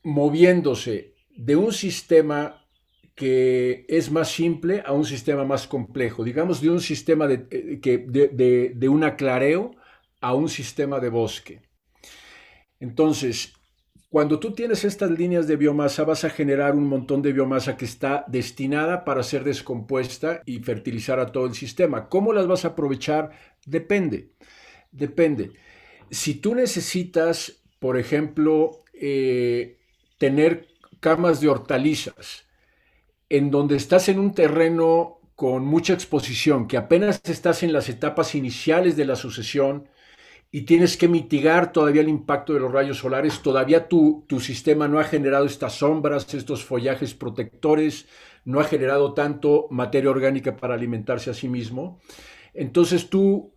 [0.03, 2.58] moviéndose de un sistema
[3.19, 7.79] que es más simple a un sistema más complejo, digamos de un sistema de, eh,
[7.81, 9.75] que, de, de un aclareo
[10.21, 11.61] a un sistema de bosque.
[12.79, 13.51] Entonces,
[14.07, 17.83] cuando tú tienes estas líneas de biomasa, vas a generar un montón de biomasa que
[17.83, 22.07] está destinada para ser descompuesta y fertilizar a todo el sistema.
[22.07, 23.31] ¿Cómo las vas a aprovechar?
[23.65, 24.31] Depende,
[24.93, 25.51] depende.
[26.09, 29.77] Si tú necesitas, por ejemplo, eh,
[30.17, 30.69] tener
[31.01, 32.48] camas de hortalizas,
[33.29, 38.35] en donde estás en un terreno con mucha exposición, que apenas estás en las etapas
[38.35, 39.87] iniciales de la sucesión,
[40.51, 44.87] y tienes que mitigar todavía el impacto de los rayos solares, todavía tu, tu sistema
[44.87, 48.07] no ha generado estas sombras, estos follajes protectores,
[48.45, 51.99] no ha generado tanto materia orgánica para alimentarse a sí mismo.
[52.53, 53.53] Entonces tú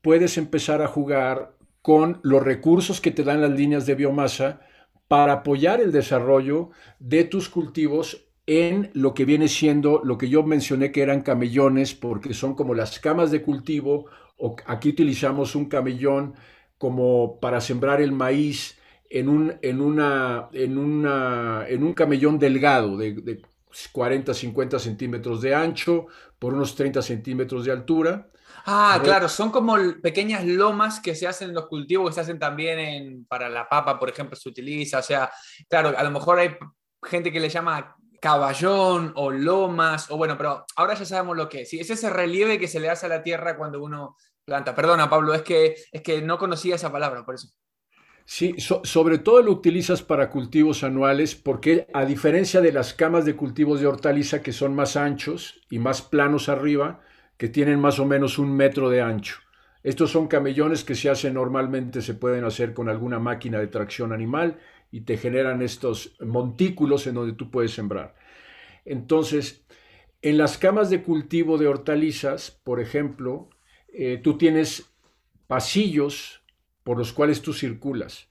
[0.00, 4.60] puedes empezar a jugar con los recursos que te dan las líneas de biomasa
[5.06, 10.42] para apoyar el desarrollo de tus cultivos en lo que viene siendo lo que yo
[10.42, 14.06] mencioné que eran camellones, porque son como las camas de cultivo
[14.66, 16.34] aquí utilizamos un camellón
[16.78, 18.78] como para sembrar el maíz
[19.08, 23.42] en un, en una, en una, en un camellón delgado de,
[23.92, 26.06] 40, 50 centímetros de ancho
[26.38, 28.28] por unos 30 centímetros de altura.
[28.66, 32.38] Ah, claro, son como pequeñas lomas que se hacen en los cultivos, que se hacen
[32.38, 34.98] también en, para la papa, por ejemplo, se utiliza.
[34.98, 35.30] O sea,
[35.70, 36.50] claro, a lo mejor hay
[37.02, 41.62] gente que le llama caballón o lomas, o bueno, pero ahora ya sabemos lo que
[41.62, 41.74] es.
[41.74, 44.76] Es ese relieve que se le hace a la tierra cuando uno planta.
[44.76, 47.48] Perdona, Pablo, es que, es que no conocía esa palabra, por eso.
[48.24, 53.34] Sí, sobre todo lo utilizas para cultivos anuales porque a diferencia de las camas de
[53.34, 57.00] cultivos de hortaliza que son más anchos y más planos arriba,
[57.36, 59.38] que tienen más o menos un metro de ancho.
[59.82, 64.12] Estos son camellones que se hacen normalmente, se pueden hacer con alguna máquina de tracción
[64.12, 64.60] animal
[64.92, 68.14] y te generan estos montículos en donde tú puedes sembrar.
[68.84, 69.64] Entonces,
[70.20, 73.48] en las camas de cultivo de hortalizas, por ejemplo,
[73.92, 74.92] eh, tú tienes
[75.48, 76.42] pasillos
[76.84, 78.28] por los cuales tú circulas.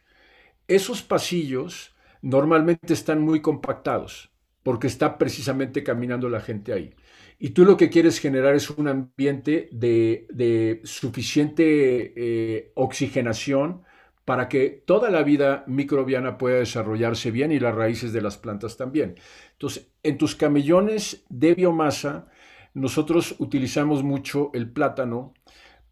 [0.67, 4.32] Esos pasillos normalmente están muy compactados
[4.63, 6.93] porque está precisamente caminando la gente ahí.
[7.39, 13.82] Y tú lo que quieres generar es un ambiente de, suficiente eh, oxigenación
[14.31, 18.77] para que toda la vida microbiana pueda desarrollarse bien y las raíces de las plantas
[18.77, 19.15] también.
[19.51, 22.29] Entonces, en tus camellones de biomasa,
[22.73, 25.33] nosotros utilizamos mucho el plátano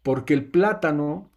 [0.02, 1.30] porque el plátano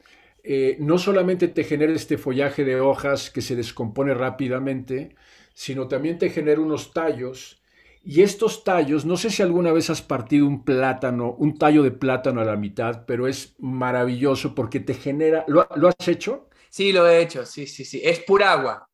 [0.46, 5.18] eh, no solamente te genera este follaje de hojas que se descompone rápidamente,
[5.54, 7.62] sino también te genera unos tallos.
[8.02, 11.92] Y estos tallos, no sé si alguna vez has partido un plátano, un tallo de
[11.92, 15.44] plátano a la mitad, pero es maravilloso porque te genera...
[15.50, 16.48] ¿Lo, has hecho?
[16.74, 18.02] Sí, lo he hecho, sí, sí, sí.
[18.04, 18.90] Es pura agua.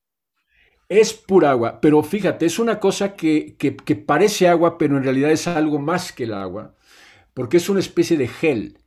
[0.89, 5.31] Es pura agua, pero fíjate, es una cosa que, que parece agua, pero en realidad
[5.31, 6.75] es algo más que el agua,
[7.33, 8.79] porque es una especie de gel.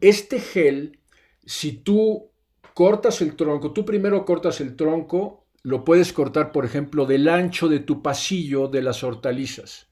[0.00, 0.98] Este gel,
[1.44, 2.32] si tú
[2.72, 7.68] cortas el tronco, tú primero cortas el tronco, lo puedes cortar, por ejemplo, del ancho
[7.68, 9.90] de tu pasillo de las hortalizas.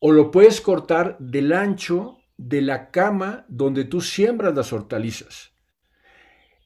[0.00, 5.55] O lo puedes cortar del ancho de la cama donde tú siembras las hortalizas.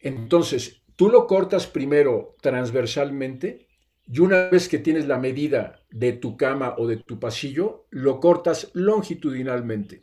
[0.00, 3.68] Entonces, tú lo cortas primero transversalmente
[4.06, 8.18] y una vez que tienes la medida de tu cama o de tu pasillo, lo
[8.18, 10.02] cortas longitudinalmente.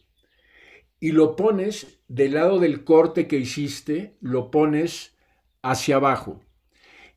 [0.99, 5.17] Y lo pones del lado del corte que hiciste, lo pones
[5.61, 6.41] hacia abajo.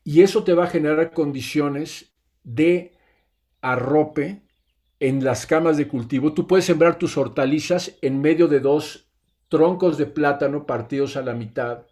[0.03, 2.12] Y eso te va a generar condiciones
[2.43, 2.97] de
[3.61, 4.43] arrope
[4.99, 6.35] en las camas de cultivo.
[6.35, 9.09] Tú puedes sembrar tus hortalizas en medio de dos
[9.49, 11.87] troncos de plátano partidos a la mitad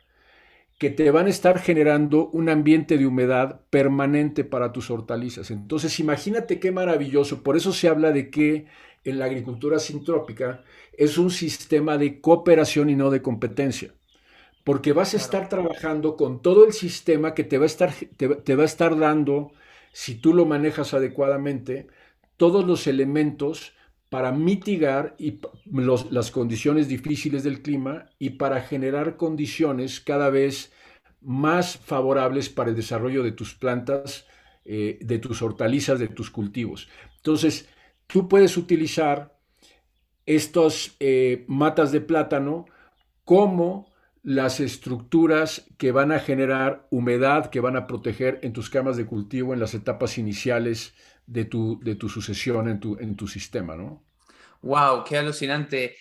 [0.79, 5.51] que te van a estar generando un ambiente de humedad permanente para tus hortalizas.
[5.51, 7.43] Entonces, imagínate qué maravilloso.
[7.43, 8.67] Por eso se habla de que
[9.05, 10.63] en la agricultura sintrópica
[10.97, 13.93] es un sistema de cooperación y no de competencia
[14.69, 18.55] porque vas a estar trabajando con todo el sistema que te va a estar, te,
[18.55, 19.51] va a estar dando,
[19.93, 21.87] si tú lo manejas adecuadamente,
[22.37, 23.73] todos los elementos
[24.09, 25.17] para mitigar
[26.11, 30.73] las condiciones difíciles del clima y para generar condiciones cada vez
[31.21, 34.27] más favorables para el desarrollo de tus plantas,
[34.65, 36.89] eh, de tus hortalizas, de tus cultivos.
[37.17, 37.69] Entonces,
[38.07, 39.37] tú puedes utilizar
[40.25, 42.67] estas eh, matas de plátano
[43.25, 43.89] como
[44.23, 49.07] las estructuras que van a generar humedad, que van a proteger en tus camas de
[49.07, 50.95] cultivo en las etapas iniciales
[51.29, 54.03] de tu, de tu sucesión en tu, en tu sistema, ¿no?
[54.63, 55.05] ¡Wow!
[55.05, 55.97] ¡Qué alucinante!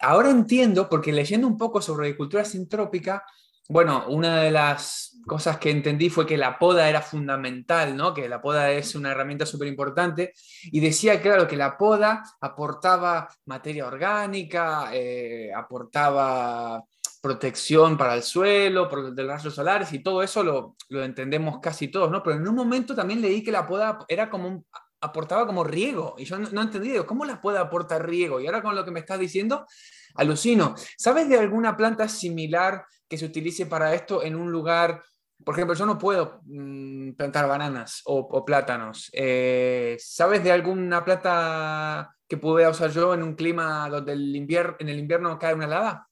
[0.00, 3.22] Ahora entiendo, porque leyendo un poco sobre agricultura sintrópica,
[3.68, 8.14] bueno, una de las cosas que entendí fue que la poda era fundamental, ¿no?
[8.14, 10.32] Que la poda es una herramienta súper importante.
[10.72, 16.82] Y decía, claro, que la poda aportaba materia orgánica, eh, aportaba
[17.20, 21.88] protección para el suelo, por, los rayos solares y todo eso lo, lo, entendemos casi
[21.88, 22.22] todos, ¿no?
[22.22, 24.64] Pero en un momento también leí que la poda era como
[25.02, 28.40] aportaba como riego y yo no, no entendí, ¿cómo la poda aporta riego?
[28.40, 29.66] Y ahora con lo que me estás diciendo,
[30.14, 30.74] alucino.
[30.96, 35.02] ¿Sabes de alguna planta similar que se utilice para esto en un lugar?
[35.44, 39.10] Por ejemplo, yo no puedo mm, plantar bananas o, plátanos.
[39.12, 44.76] Eh, ¿Sabes de alguna planta que pudiera usar yo en un clima donde el invierno,
[44.78, 46.09] en el invierno cae una helada?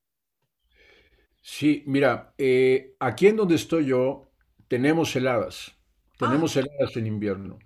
[1.51, 4.31] Sí, mira, eh, aquí en donde estoy yo
[4.69, 5.75] tenemos heladas,
[6.19, 6.61] tenemos ah.
[6.61, 7.59] heladas en invierno.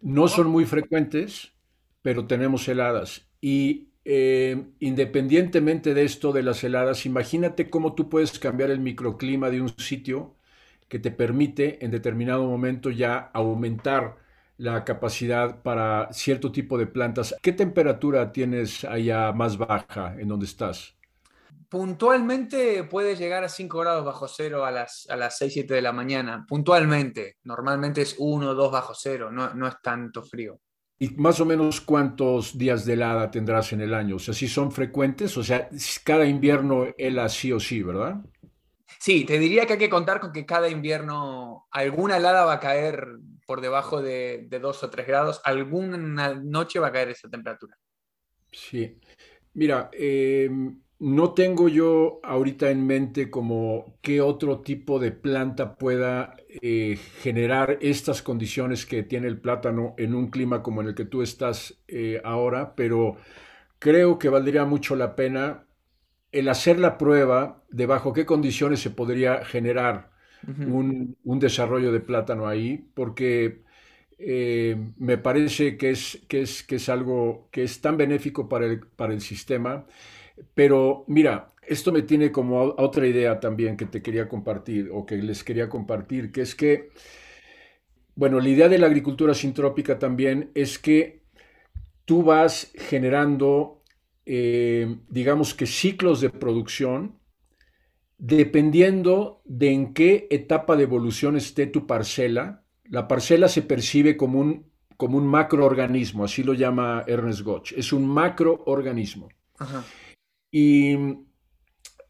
[0.00, 0.28] No oh.
[0.28, 1.52] son muy frecuentes,
[2.02, 3.28] pero tenemos heladas.
[3.42, 9.50] Y eh, independientemente de esto, de las heladas, imagínate cómo tú puedes cambiar el microclima
[9.50, 10.36] de un sitio
[10.88, 14.16] que te permite en determinado momento ya aumentar
[14.56, 17.36] la capacidad para cierto tipo de plantas.
[17.42, 20.95] ¿Qué temperatura tienes allá más baja en donde estás?
[21.68, 25.82] Puntualmente puede llegar a 5 grados bajo cero a las, a las 6, 7 de
[25.82, 26.44] la mañana.
[26.48, 27.36] Puntualmente.
[27.44, 30.60] Normalmente es 1 o 2 bajo cero, no, no, es tanto frío.
[30.98, 34.16] ¿Y más o menos cuántos días de helada tendrás en el año?
[34.16, 35.68] O sea, si son frecuentes, o sea,
[36.04, 38.16] cada invierno hela sí o sí, ¿verdad?
[38.98, 42.60] Sí, te diría que hay que contar con que cada invierno alguna helada va a
[42.60, 47.28] caer por debajo de, de 2 o 3 grados, alguna noche va a caer esa
[47.28, 47.76] temperatura.
[48.50, 48.98] Sí.
[49.56, 50.50] Mira, eh,
[50.98, 57.78] no tengo yo ahorita en mente como qué otro tipo de planta pueda eh, generar
[57.82, 61.82] estas condiciones que tiene el plátano en un clima como en el que tú estás
[61.88, 63.16] eh, ahora, pero
[63.78, 65.66] creo que valdría mucho la pena
[66.32, 70.10] el hacer la prueba de bajo qué condiciones se podría generar
[70.46, 73.62] un, desarrollo de plátano ahí, porque
[74.18, 78.66] eh, me parece que es, que, es, que es algo que es tan benéfico para
[78.66, 79.86] el, para el sistema
[80.54, 85.04] pero mira, esto me tiene como a otra idea también que te quería compartir o
[85.04, 86.90] que les quería compartir, que es que,
[88.14, 91.22] bueno, la idea de la agricultura sintrópica también es que
[92.04, 93.82] tú vas generando,
[94.24, 97.18] eh, digamos que ciclos de producción
[98.18, 102.64] dependiendo de en qué etapa de evolución esté tu parcela.
[102.84, 104.66] La parcela se percibe como un,
[104.96, 109.28] como un macroorganismo, así lo llama Ernest Gotch, es un macroorganismo.
[109.58, 109.84] Ajá.
[110.50, 110.96] Y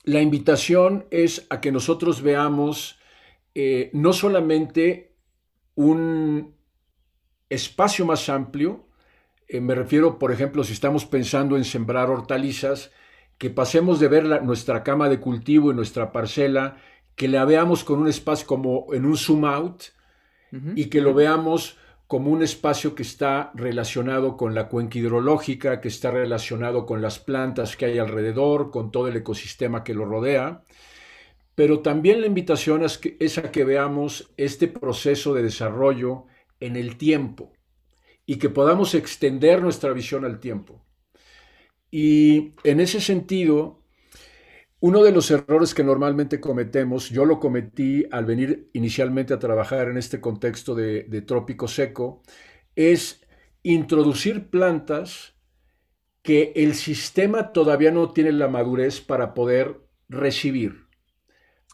[0.04, 2.98] la invitación es a que nosotros veamos
[3.54, 5.16] eh, no solamente
[5.74, 6.54] un
[7.48, 8.86] espacio más amplio,
[9.48, 12.90] eh, me refiero, por ejemplo, si estamos pensando en sembrar hortalizas,
[13.38, 16.76] que pasemos de ver nuestra cama de cultivo y nuestra parcela,
[17.14, 19.82] que la veamos con un espacio como en un zoom out
[20.74, 21.76] y que lo veamos
[22.06, 27.18] como un espacio que está relacionado con la cuenca hidrológica, que está relacionado con las
[27.18, 30.62] plantas que hay alrededor, con todo el ecosistema que lo rodea,
[31.56, 36.26] pero también la invitación es, que, a que veamos este proceso de desarrollo
[36.60, 37.52] en el tiempo
[38.26, 40.84] y que podamos extender nuestra visión al tiempo.
[41.90, 43.82] Y en ese sentido,
[44.86, 49.88] uno de los errores que normalmente cometemos, yo lo cometí al venir inicialmente a trabajar
[49.88, 52.22] en este contexto de, trópico seco,
[52.76, 53.20] es
[53.64, 55.34] introducir plantas
[56.22, 60.86] que el sistema todavía no tiene la madurez para poder recibir.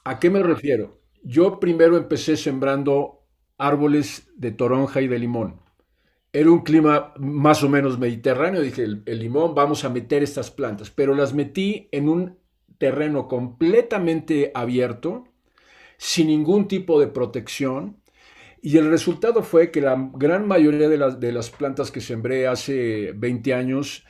[0.04, 1.02] ¿A qué me refiero?
[1.22, 3.26] Yo primero empecé sembrando
[3.58, 5.60] árboles de toronja y de limón.
[6.32, 8.62] Era un clima más o menos mediterráneo.
[8.62, 10.90] Dije, el, el, limón, vamos a meter estas plantas.
[10.90, 12.41] Pero las metí en un
[12.83, 15.28] terreno completamente abierto,
[15.99, 18.03] sin ningún tipo de protección.
[18.61, 23.55] Y el resultado fue que la gran mayoría de las, plantas que sembré hace 20
[23.55, 24.05] años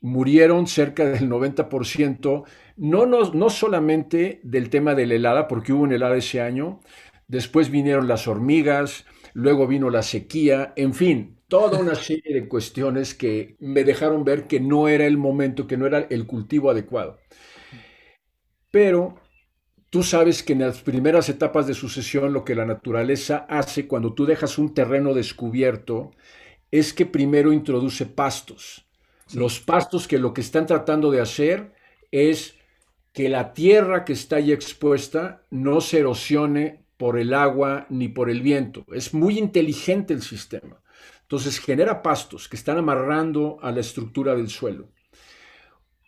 [0.00, 2.44] murieron cerca del 90%,
[2.78, 6.80] no, no, no solamente del tema de la helada, porque hubo una helada ese año,
[7.28, 13.14] después vinieron las hormigas, luego vino la sequía, en fin, toda una serie de cuestiones
[13.14, 17.18] que me dejaron ver que no era el momento, que no era el cultivo adecuado.
[18.76, 19.14] Pero
[19.88, 24.12] tú sabes que en las primeras etapas de sucesión lo que la naturaleza hace cuando
[24.12, 26.10] tú dejas un terreno descubierto
[26.70, 28.86] es que primero introduce pastos.
[29.28, 29.38] Sí.
[29.38, 31.72] Los pastos que lo que están tratando de hacer
[32.10, 32.56] es
[33.14, 38.28] que la tierra que está ahí expuesta no se erosione por el agua ni por
[38.28, 38.84] el viento.
[38.92, 40.82] Es muy inteligente el sistema.
[41.22, 44.90] Entonces genera pastos que están amarrando a la estructura del suelo.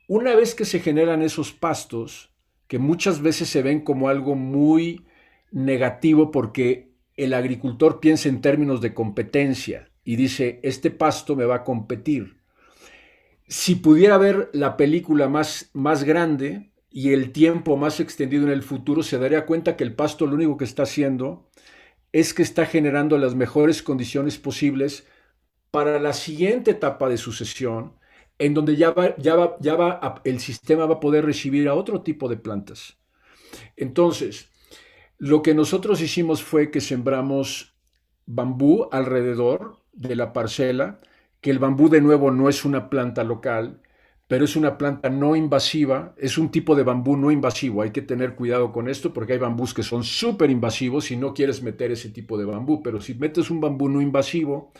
[0.06, 2.28] Una vez que se generan esos pastos,
[2.68, 5.04] que muchas veces se ven como algo muy
[5.50, 11.56] negativo porque el agricultor piensa en términos de competencia y dice, este pasto me va
[11.56, 12.38] a competir.
[13.48, 18.62] Si pudiera ver la película más, más grande y el tiempo más extendido en el
[18.62, 21.50] futuro, se daría cuenta que el pasto lo único que está haciendo
[22.12, 25.06] es que está generando las mejores condiciones posibles
[25.70, 27.97] para la siguiente etapa de sucesión,
[28.38, 31.74] en donde ya va, ya va, ya va, el sistema va a poder recibir a
[31.74, 32.98] otro tipo de plantas.
[33.76, 34.50] Entonces,
[35.18, 37.74] lo que nosotros hicimos fue que sembramos
[38.26, 41.00] bambú alrededor de la parcela,
[41.40, 43.82] que el bambú de nuevo no es una planta local,
[44.28, 47.82] pero es una planta no invasiva, es un tipo de bambú no invasivo.
[47.82, 51.32] Hay que tener cuidado con esto porque hay bambús que son súper invasivos y no
[51.32, 54.72] quieres meter ese tipo de bambú, pero si metes un bambú no invasivo,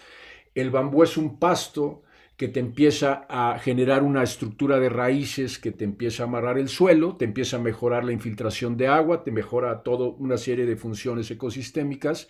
[0.54, 2.02] el bambú es un pasto
[2.38, 6.68] que te empieza a generar una estructura de raíces que te empieza a amarrar el
[6.68, 10.76] suelo, te empieza a mejorar la infiltración de agua, te mejora toda una serie de
[10.76, 12.28] funciones ecosistémicas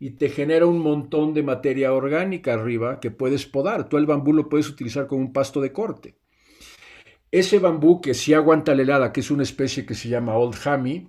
[0.00, 3.88] y te genera un montón de materia orgánica arriba que puedes podar.
[3.88, 6.16] Tú el bambú lo puedes utilizar como un pasto de corte.
[7.30, 10.56] Ese bambú que sí aguanta la helada, que es una especie que se llama Old
[10.64, 11.06] Hami,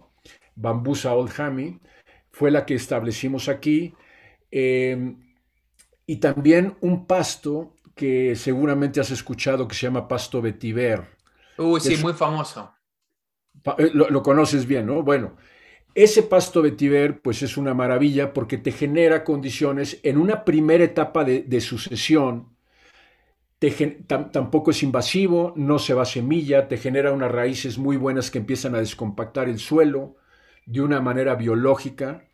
[0.56, 1.80] Bambusa Old Hami,
[2.30, 3.96] fue la que establecimos aquí.
[4.52, 5.16] Eh,
[6.06, 11.04] y también un pasto que seguramente has escuchado que se llama pasto vetiver.
[11.58, 12.74] Uy, sí, es, muy famoso.
[13.78, 15.02] Eh, lo, lo, conoces bien, ¿no?
[15.02, 15.38] Bueno,
[15.96, 21.24] ese pasto vetiver pues es una maravilla porque te genera condiciones en una primera etapa
[21.24, 22.58] de, de sucesión.
[23.60, 23.72] Te,
[24.06, 28.30] tam, tampoco es invasivo, no se va a semilla, te genera unas raíces muy buenas
[28.30, 30.18] que empiezan a descompactar el suelo
[30.66, 32.28] de una manera biológica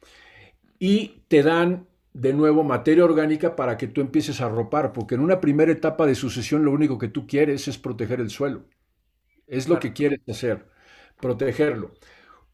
[0.80, 5.22] y te dan de nuevo materia orgánica para que tú empieces a ropar, porque en
[5.22, 8.66] una primera etapa de sucesión lo único que tú quieres es proteger el suelo.
[9.47, 10.68] Es lo que quieres hacer,
[11.20, 11.91] protegerlo.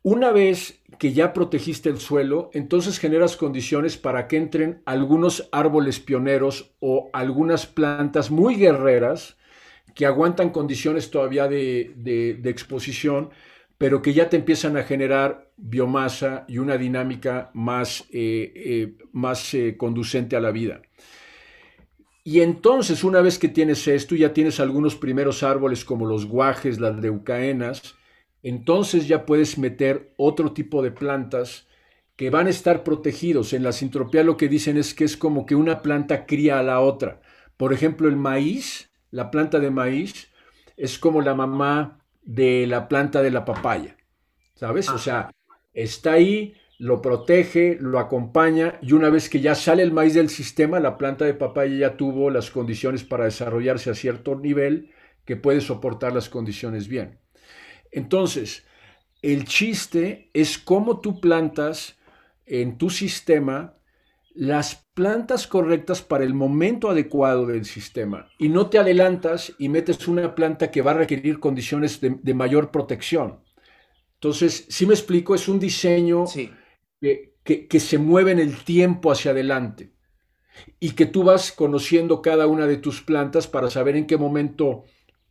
[0.03, 5.99] Una vez que ya protegiste el suelo, entonces generas condiciones para que entren algunos árboles
[5.99, 9.37] pioneros o algunas plantas muy guerreras
[9.95, 13.31] que aguantan condiciones todavía de, de, de exposición,
[13.77, 19.53] pero que ya te empiezan a generar biomasa y una dinámica más, eh, eh, más
[19.53, 20.81] eh, conducente a la vida.
[22.23, 26.79] Y entonces, una vez que tienes esto, ya tienes algunos primeros árboles como los guajes,
[26.79, 27.95] las leucaenas,
[28.43, 31.67] entonces ya puedes meter otro tipo de plantas
[32.15, 33.53] que van a estar protegidos.
[33.53, 36.63] En la sintropía lo que dicen es que es como que una planta cría a
[36.63, 37.21] la otra.
[37.55, 40.29] Por ejemplo, el maíz, la planta de maíz,
[40.75, 43.95] es como la mamá de la planta de la papaya,
[44.53, 44.89] ¿sabes?
[44.89, 45.31] O sea,
[45.73, 50.29] está ahí, lo protege, lo acompaña y una vez que ya sale el maíz del
[50.29, 54.91] sistema, la planta de papaya ya tuvo las condiciones para desarrollarse a cierto nivel
[55.23, 57.17] que puede soportar las condiciones bien.
[57.91, 58.65] Entonces,
[59.21, 61.97] el chiste es cómo tú plantas
[62.45, 63.76] en tu sistema
[64.37, 68.29] las plantas correctas para el momento adecuado del sistema.
[68.37, 72.33] Y no te adelantas y metes una planta que va a requerir condiciones de, de
[72.35, 73.39] mayor protección.
[74.13, 76.25] Entonces, si me explico, es un diseño
[77.01, 79.93] que, que, se mueve en el tiempo hacia adelante.
[80.79, 84.85] Y que tú vas conociendo cada una de tus plantas para saber en qué momento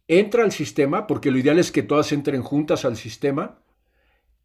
[0.09, 3.61] entra al sistema, porque lo ideal es que todas entren juntas al sistema,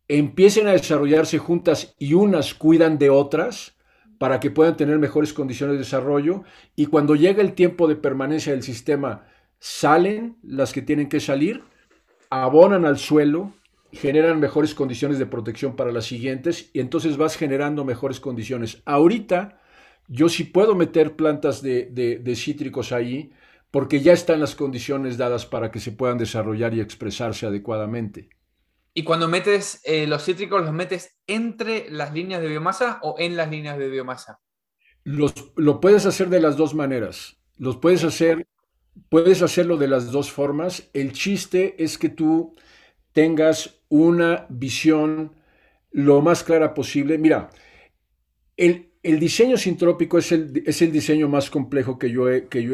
[0.07, 3.75] empiecen a desarrollarse juntas y unas cuidan de otras
[4.21, 6.43] para que puedan tener mejores condiciones de desarrollo
[6.75, 9.25] y cuando llega el tiempo de permanencia del sistema,
[9.57, 11.63] salen las que tienen que salir,
[12.29, 13.51] abonan al suelo,
[13.91, 18.83] generan mejores condiciones de protección para las siguientes y entonces vas generando mejores condiciones.
[18.85, 19.59] Ahorita
[20.07, 23.31] yo sí puedo meter plantas de, cítricos ahí
[23.71, 28.29] porque ya están las condiciones dadas para que se puedan desarrollar y expresarse adecuadamente.
[28.93, 33.37] Y cuando metes eh, los cítricos, ¿los metes entre las líneas de biomasa o en
[33.37, 34.39] las líneas de biomasa?
[35.03, 37.37] Los, lo puedes hacer de las dos maneras.
[37.57, 38.47] Los puedes hacer,
[39.09, 40.89] puedes hacerlo de las dos formas.
[40.93, 42.55] El chiste es que tú
[43.13, 45.35] tengas una visión
[45.91, 47.17] lo más clara posible.
[47.17, 47.49] Mira,
[48.57, 52.63] el, el diseño sintrópico es el, es el diseño más complejo que yo he, que
[52.63, 52.71] yo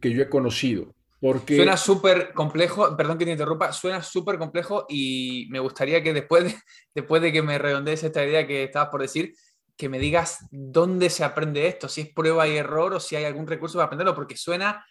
[0.00, 0.93] que yo he conocido.
[1.24, 1.56] Porque...
[1.56, 6.44] Suena súper complejo, perdón que te interrumpa, suena súper complejo y me gustaría que después
[6.44, 6.54] de,
[6.94, 9.32] después de que me redondees esta idea que estabas por decir,
[9.74, 13.24] que me digas dónde se aprende esto, si es prueba y error o si hay
[13.24, 14.84] algún recurso para aprenderlo, porque suena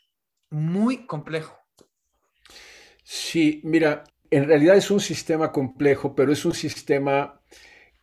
[0.50, 1.56] muy complejo.
[3.04, 7.40] Sí, mira, en realidad es un sistema complejo, pero es un sistema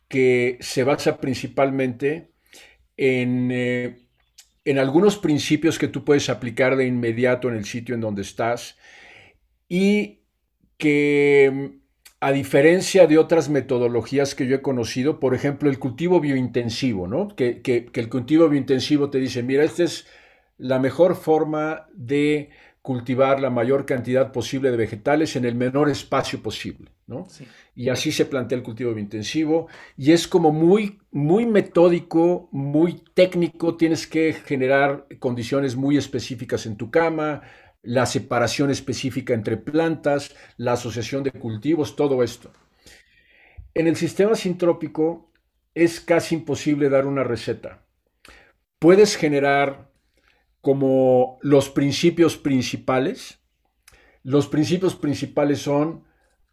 [0.07, 2.31] que se basa principalmente
[2.95, 4.07] eh,
[4.65, 8.77] en, algunos principios que tú puedes aplicar de inmediato en el sitio en donde estás
[9.67, 10.19] y
[10.77, 11.79] que
[12.19, 17.29] a diferencia de otras metodologías que yo he conocido, por ejemplo, el cultivo biointensivo, ¿no?
[17.35, 20.05] Que, que, el cultivo biointensivo te dice, mira, esta es
[20.57, 22.51] la mejor forma de
[22.81, 27.27] cultivar la mayor cantidad posible de vegetales en el menor espacio posible, ¿no?
[27.75, 33.77] Y así se plantea el cultivo intensivo y es como muy, muy metódico, muy técnico,
[33.77, 37.43] tienes que generar condiciones muy específicas en tu cama,
[37.83, 42.51] la separación específica entre plantas, la asociación de cultivos, todo esto.
[43.75, 45.31] En el sistema sintrópico
[45.75, 47.85] es casi imposible dar una receta.
[48.79, 49.90] Puedes generar
[50.61, 53.39] como los principios principales.
[54.23, 56.05] Los principios principales son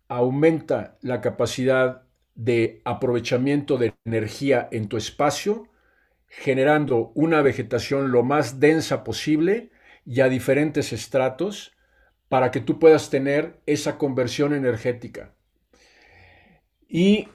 [0.09, 2.03] aumenta la capacidad
[2.35, 5.69] de aprovechamiento de energía en tu espacio,
[6.27, 9.71] generando una vegetación lo más densa posible
[10.07, 11.73] y a diferentes estratos
[12.29, 15.35] para que tú puedas tener esa conversión energética.
[16.89, 17.29] Y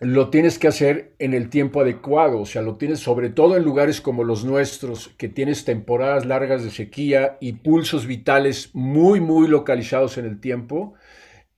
[0.00, 3.64] lo tienes que hacer en el tiempo adecuado, o sea, lo tienes sobre todo en
[3.64, 9.48] lugares como los nuestros, que tienes temporadas largas de sequía y pulsos vitales muy, muy
[9.48, 10.94] localizados en el tiempo,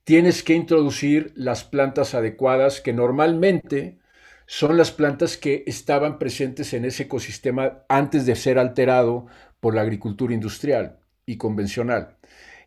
[0.03, 3.99] tienes que introducir las plantas adecuadas que normalmente
[4.47, 9.27] son las plantas que estaban presentes en ese ecosistema antes de ser alterado
[9.59, 12.17] por la agricultura industrial y convencional.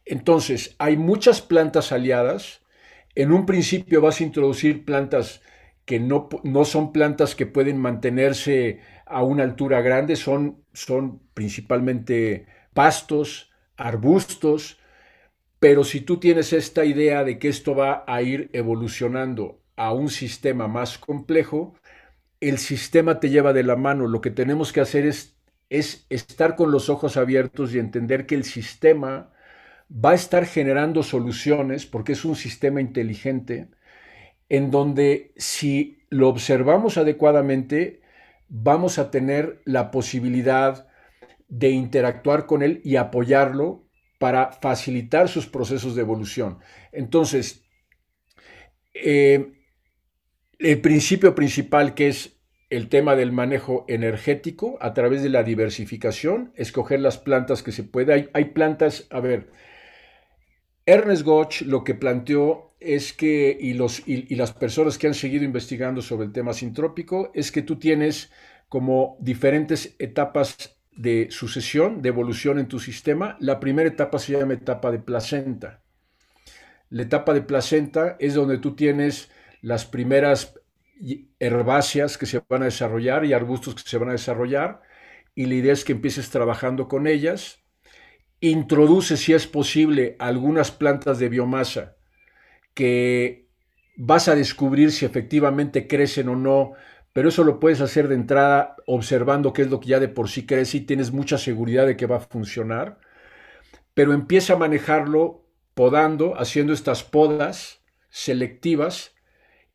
[0.05, 2.63] Entonces, hay muchas plantas aliadas.
[3.15, 5.43] En un principio vas a introducir plantas
[5.85, 12.47] que no, no, son plantas que pueden mantenerse a una altura grande, son, son principalmente
[12.73, 14.79] pastos, arbustos,
[15.59, 20.11] pero si tú tienes esta idea de que esto va a ir evolucionando a un
[20.11, 21.75] sistema más complejo,
[22.41, 24.07] el sistema te lleva de la mano.
[24.07, 25.39] Lo que tenemos que hacer es,
[25.71, 29.33] es estar con los ojos abiertos y entender que el sistema
[29.91, 33.71] va a estar generando soluciones porque es un sistema inteligente
[34.49, 38.01] en donde si lo observamos adecuadamente,
[38.49, 40.89] vamos a tener la posibilidad
[41.49, 43.89] de interactuar con él y apoyarlo
[44.19, 46.59] para facilitar sus procesos de evolución.
[46.93, 47.65] Entonces,
[48.95, 49.53] eh,
[50.59, 52.41] el principio principal que es
[52.71, 57.85] el tema del manejo energético a través de la diversificación, escoger las plantas que se
[57.85, 58.13] puede.
[58.13, 59.51] Hay, hay plantas, a ver,
[60.87, 65.45] Ernest Gotch lo que planteó es que, y, los, y, las personas que han seguido
[65.45, 68.31] investigando sobre el tema sintrópico, es que tú tienes
[68.69, 73.37] como diferentes etapas de sucesión, de evolución en tu sistema.
[73.41, 75.83] La primera etapa se llama etapa de placenta.
[76.91, 79.31] La etapa de placenta es donde tú tienes
[79.61, 80.55] las primeras
[81.41, 84.83] herbáceas que se van a desarrollar y arbustos que se van a desarrollar.
[85.35, 87.65] Y la idea es que empieces trabajando con ellas
[88.51, 91.94] introduce, si es posible, algunas plantas de biomasa
[92.75, 93.49] que
[93.97, 96.73] vas a descubrir si efectivamente crecen o no,
[97.13, 100.29] pero eso lo puedes hacer de entrada observando qué es lo que ya de por
[100.29, 102.99] sí crece y tienes mucha seguridad de que va a funcionar,
[103.95, 109.15] pero empieza a manejarlo podando, haciendo estas podas selectivas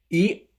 [0.09, 0.49] y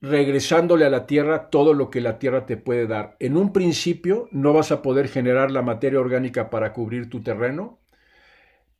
[0.00, 3.16] regresándole a la tierra todo lo que la tierra te puede dar.
[3.20, 7.79] En un principio no vas a poder generar la materia orgánica para cubrir tu terreno,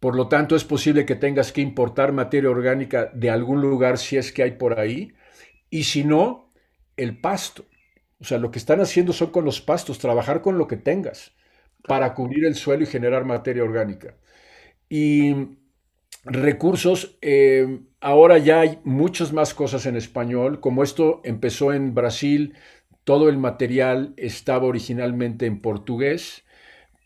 [0.01, 4.17] por lo tanto es posible que tengas que importar materia orgánica de algún lugar si
[4.17, 5.13] es que hay por ahí,
[5.71, 6.53] y si no,
[6.97, 7.67] el pasto.
[8.21, 11.33] O sea, lo que están haciendo son con los pastos, trabajar con lo que tengas
[11.87, 14.17] para cubrir el suelo y generar materia orgánica.
[14.89, 15.35] Y
[16.25, 22.55] recursos, eh, ahora ya hay muchas más cosas en español, como esto empezó en Brasil,
[23.05, 26.45] todo el material estaba originalmente en portugués,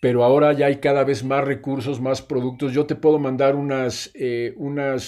[0.05, 2.75] pero ahora ya hay cada vez más recursos, más productos.
[2.75, 4.55] Yo te puedo mandar unas, eh,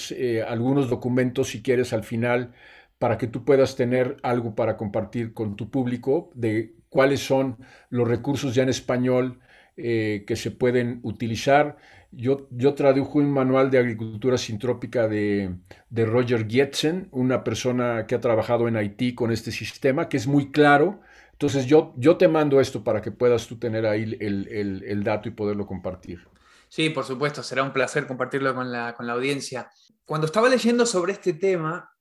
[0.09, 2.51] eh, algunos documentos si quieres al final
[2.97, 7.57] para que tú puedas tener algo para compartir con tu público de cuáles son
[7.91, 9.39] los recursos ya en español
[9.75, 11.77] que se pueden utilizar.
[12.11, 15.57] Yo, yo tradujo un manual de agricultura sintrópica de,
[15.91, 20.25] de Roger Gietzen, una persona que ha trabajado en Haití con este sistema, que es
[20.25, 21.01] muy claro.
[21.37, 25.03] Entonces yo, yo te mando esto para que puedas tú tener ahí el, el, el
[25.03, 26.27] dato y poderlo compartir.
[26.67, 29.69] Sí, por supuesto, será un placer compartirlo con la, con la audiencia.
[30.03, 31.91] Cuando estaba leyendo sobre este tema,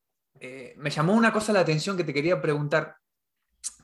[0.41, 2.97] eh, me llamó una cosa la atención que te quería preguntar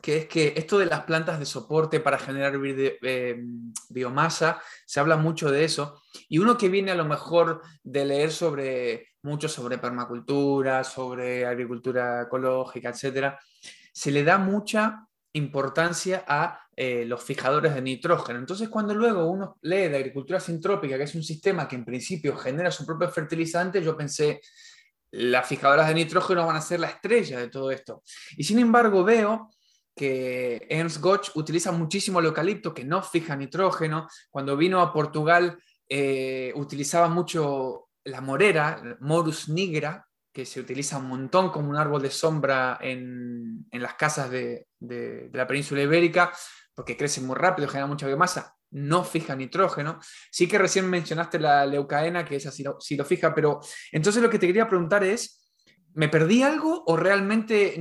[0.00, 3.44] que es que esto de las plantas de soporte para generar eh,
[3.90, 8.32] biomasa, se habla mucho de eso, y uno que viene a lo mejor de leer
[8.32, 13.38] sobre mucho sobre permacultura, sobre agricultura ecológica, etcétera,
[13.92, 18.38] se le da mucha importancia a eh, los fijadores de nitrógeno.
[18.38, 22.36] Entonces, cuando luego uno lee de agricultura sintrópica, que es un sistema que en principio
[22.36, 24.40] genera su propio fertilizante, yo pensé,
[25.10, 28.02] las fijadoras de nitrógeno van a ser la estrella de todo esto.
[28.36, 29.50] Y sin embargo, veo
[29.94, 34.08] que Ernst Gotch utiliza muchísimo el eucalipto, que no fija nitrógeno.
[34.30, 35.58] Cuando vino a Portugal,
[35.88, 42.02] eh, utilizaba mucho la morera, Morus nigra, que se utiliza un montón como un árbol
[42.02, 44.66] de sombra en, las casas de,
[45.32, 46.32] la península ibérica,
[46.74, 49.98] porque crece muy rápido, genera mucha biomasa, no fija nitrógeno.
[50.30, 53.60] Sí que recién mencionaste la leucaena, que esa sí lo, sí lo fija, pero
[53.90, 55.52] entonces lo que te quería preguntar es,
[55.94, 57.76] ¿me perdí algo o realmente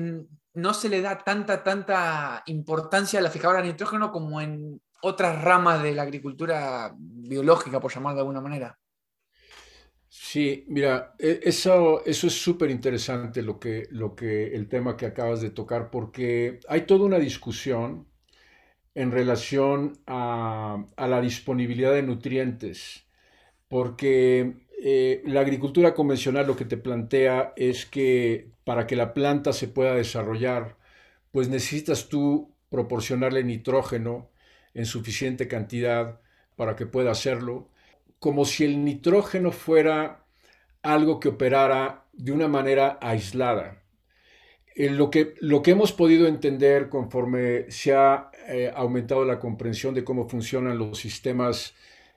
[0.53, 5.41] no se le da tanta, tanta importancia a la fijadora de nitrógeno como en otras
[5.43, 8.77] ramas de la agricultura biológica, por llamarlo de alguna manera.
[10.31, 15.05] Sí, mira, e, eso, eso es súper interesante lo que, lo que, el tema que
[15.07, 18.07] acabas de tocar, porque hay toda una discusión
[18.95, 23.05] en relación a, a la disponibilidad de nutrientes,
[23.69, 29.53] porque eh, la agricultura convencional lo que te plantea es que para que la planta
[29.53, 30.77] se pueda desarrollar,
[31.31, 34.29] pues necesitas tú proporcionarle nitrógeno
[34.73, 36.21] en suficiente cantidad
[36.55, 37.69] para que pueda hacerlo,
[38.19, 40.20] como si el nitrógeno fuera
[40.83, 43.83] algo que operara de una manera aislada.
[44.75, 49.93] Eh, lo, que, lo que hemos podido entender conforme se ha eh, aumentado la comprensión
[49.93, 51.73] de cómo funcionan los sistemas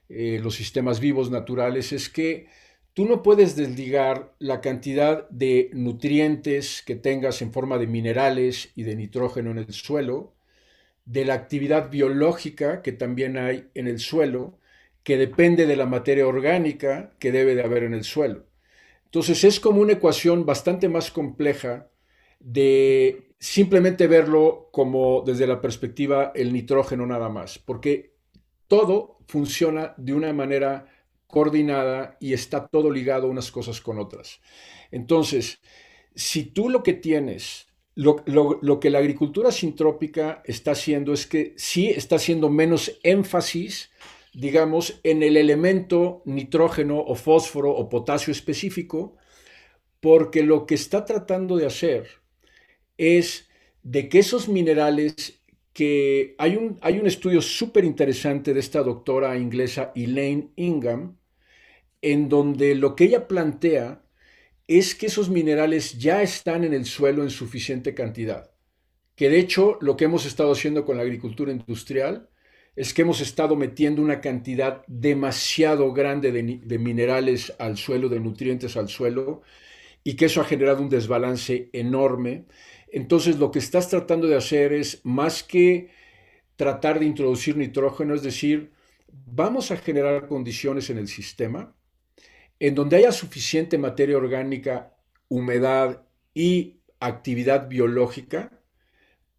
[0.09, 2.47] eh, los sistemas vivos naturales es que
[2.93, 8.83] tú no puedes desligar la cantidad de nutrientes que tengas en forma de minerales y
[8.83, 10.33] de nitrógeno en el suelo
[11.05, 14.59] de la actividad biológica que también hay en el suelo,
[15.03, 18.45] que depende de la materia orgánica que debe de haber en el suelo.
[19.15, 21.89] Entonces es como una ecuación bastante más compleja
[22.41, 28.17] de simplemente verlo como desde la perspectiva el nitrógeno nada más, porque
[28.67, 30.87] todo funciona de una manera
[31.27, 34.41] coordinada y está todo ligado unas cosas con otras.
[34.91, 35.61] Entonces,
[36.13, 38.17] si tú lo que tienes, lo,
[38.81, 43.91] que la agricultura sintrópica está haciendo es que sí está haciendo menos énfasis,
[44.35, 49.15] digamos, en el elemento nitrógeno o fósforo o potasio específico,
[50.01, 52.07] porque lo que está tratando de hacer
[52.97, 53.47] es
[53.81, 55.41] de que esos minerales
[55.73, 61.17] que hay un, hay un estudio súper interesante de esta doctora inglesa Elaine Ingham,
[62.01, 64.03] en donde lo que ella plantea
[64.67, 68.51] es que esos minerales ya están en el suelo en suficiente cantidad.
[69.15, 72.29] Que de hecho lo que hemos estado haciendo con la agricultura industrial
[72.75, 78.75] es que hemos estado metiendo una cantidad demasiado grande de, minerales al suelo, de nutrientes
[78.75, 79.41] al suelo,
[80.03, 82.45] y que eso ha generado un desbalance enorme.
[82.91, 85.89] Entonces lo que estás tratando de hacer es más que
[86.57, 88.71] tratar de introducir nitrógeno, es decir,
[89.25, 91.75] vamos a generar condiciones en el sistema
[92.59, 94.95] en donde haya suficiente materia orgánica,
[95.27, 98.51] humedad y actividad biológica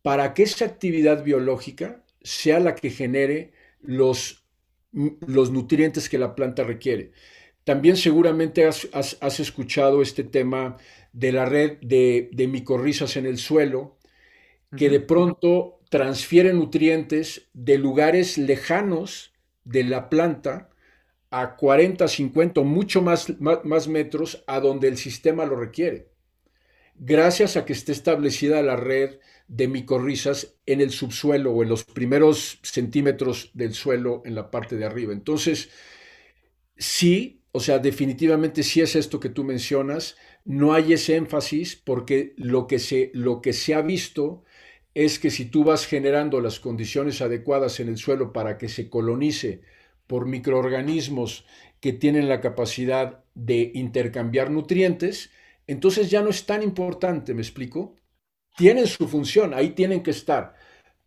[0.02, 4.44] para que esa actividad biológica sea la que genere los,
[4.92, 7.12] los nutrientes que la planta requiere.
[7.64, 10.76] También seguramente has, has escuchado este tema
[11.12, 13.96] de la red de, de micorrizas en el suelo,
[14.76, 19.32] que de pronto transfieren nutrientes de lugares lejanos
[19.64, 20.70] de la planta
[21.30, 26.08] a 40, 50, mucho más, más, metros a donde el sistema lo requiere,
[26.94, 29.18] gracias a que esté establecida la red
[29.48, 34.76] de micorrizas en el subsuelo o en los primeros centímetros del suelo en la parte
[34.76, 35.12] de arriba.
[35.12, 35.70] Entonces,
[36.76, 42.34] sí, o sea, definitivamente sí es esto que tú mencionas, no hay ese énfasis porque
[42.36, 44.44] lo que se, lo que se ha visto
[44.94, 48.88] es que si tú vas generando las condiciones adecuadas en el suelo para que se
[48.88, 49.62] colonice
[50.06, 51.46] por microorganismos
[51.80, 55.30] que tienen la capacidad de intercambiar nutrientes,
[55.66, 57.96] entonces ya no es tan importante, ¿me explico?
[58.56, 60.54] Tienen su función, ahí tienen que estar,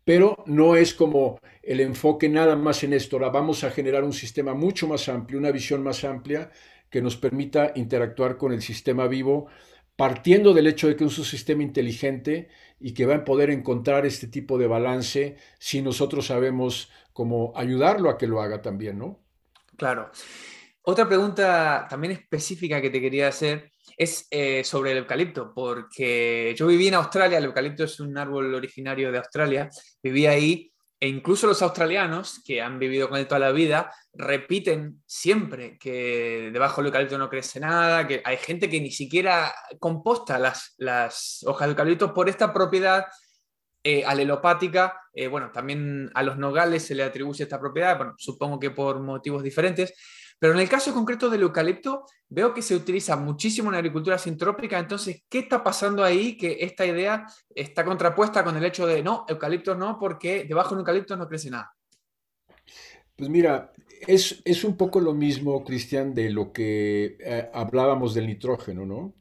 [0.06, 4.54] pero no es como el enfoque nada más en esto, vamos a generar un sistema
[4.54, 6.52] mucho más amplio, una visión más amplia
[6.90, 9.48] que nos permita interactuar con el sistema vivo,
[9.96, 14.06] partiendo del hecho de que es un sistema inteligente y que va a poder encontrar
[14.06, 19.20] este tipo de balance si nosotros sabemos cómo ayudarlo a que lo haga también, ¿no?
[19.76, 20.12] Claro.
[20.90, 26.66] Otra pregunta también específica que te quería hacer es eh, sobre el eucalipto, porque yo
[26.66, 29.70] viví en Australia, el eucalipto es un árbol originario de Australia,
[30.02, 35.04] viví ahí e incluso los australianos, que han vivido con él toda la vida, repiten
[35.06, 40.40] siempre que debajo del eucalipto no crece nada, que hay gente que ni siquiera composta
[40.40, 43.06] las, hojas de eucalipto por esta propiedad
[43.84, 45.00] eh, alelopática.
[45.14, 49.00] Eh, bueno, también a los nogales se le atribuye esta propiedad, bueno, supongo que por
[49.00, 49.94] motivos diferentes.
[50.40, 54.80] Pero en el caso concreto del eucalipto, veo que se utiliza muchísimo en agricultura sintrópica.
[54.80, 59.26] Entonces, ¿qué está pasando ahí que esta idea está contrapuesta con el hecho de no,
[59.28, 61.76] eucaliptos no, porque debajo de eucalipto no crece nada?
[63.18, 63.74] Pues mira,
[64.08, 69.14] es, es un poco lo mismo, Cristian, de lo que eh, hablábamos del nitrógeno, ¿no?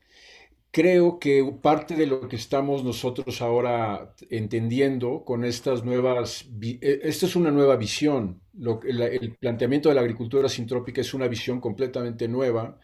[0.79, 7.27] Creo que parte de lo que estamos nosotros ahora entendiendo con estas nuevas, e, esta
[7.27, 8.41] es una nueva visión,
[8.85, 12.79] el planteamiento de la agricultura sintrópica es una visión completamente nueva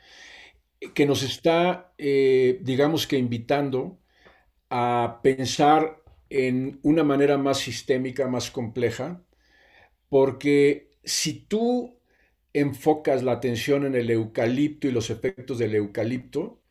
[0.92, 4.00] que nos está, eh, digamos que invitando
[4.70, 9.22] a pensar en una manera más sistémica, más compleja,
[10.08, 11.96] porque si tú
[12.52, 16.63] enfocas la atención en el eucalipto y los efectos del eucalipto,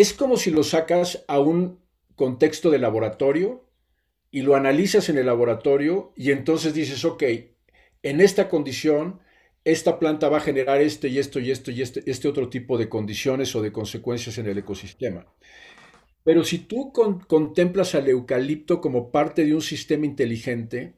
[0.00, 1.80] es como si lo sacas a un
[2.14, 3.64] contexto de laboratorio
[4.30, 7.24] y lo analizas en el laboratorio y entonces dices, ok,
[8.04, 9.18] en esta condición,
[9.64, 12.78] esta planta va a generar este y esto y esto y este, este otro tipo
[12.78, 15.26] de condiciones o de consecuencias en el ecosistema.
[16.22, 20.94] Pero si tú contemplas al eucalipto como parte de un sistema inteligente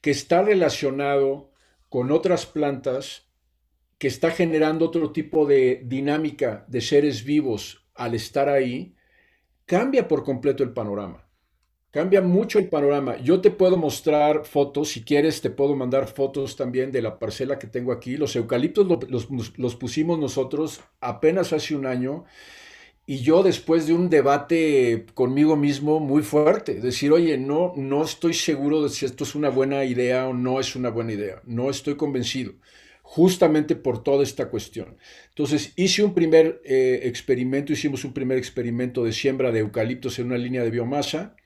[0.00, 1.52] que está relacionado
[1.90, 3.28] con otras plantas,
[3.98, 8.94] que está generando otro tipo de dinámica de seres vivos al estar ahí,
[9.66, 11.26] cambia por completo el panorama.
[11.90, 13.18] Cambia mucho el panorama.
[13.18, 17.58] Yo te puedo mostrar fotos, si quieres, te puedo mandar fotos también de la parcela
[17.58, 18.16] que tengo aquí.
[18.16, 18.86] Los eucaliptos
[19.58, 22.24] los, pusimos nosotros apenas hace un año
[23.04, 28.32] y yo después de un debate conmigo mismo muy fuerte, decir, oye, no, no estoy
[28.32, 31.42] seguro de si esto es una buena idea o no es una buena idea.
[31.44, 32.54] No estoy convencido
[33.14, 34.96] justamente por toda esta cuestión.
[35.28, 40.28] Entonces hice un primer eh, experimento, hicimos un primer experimento de siembra de eucaliptos en
[40.28, 41.36] una línea de biomasa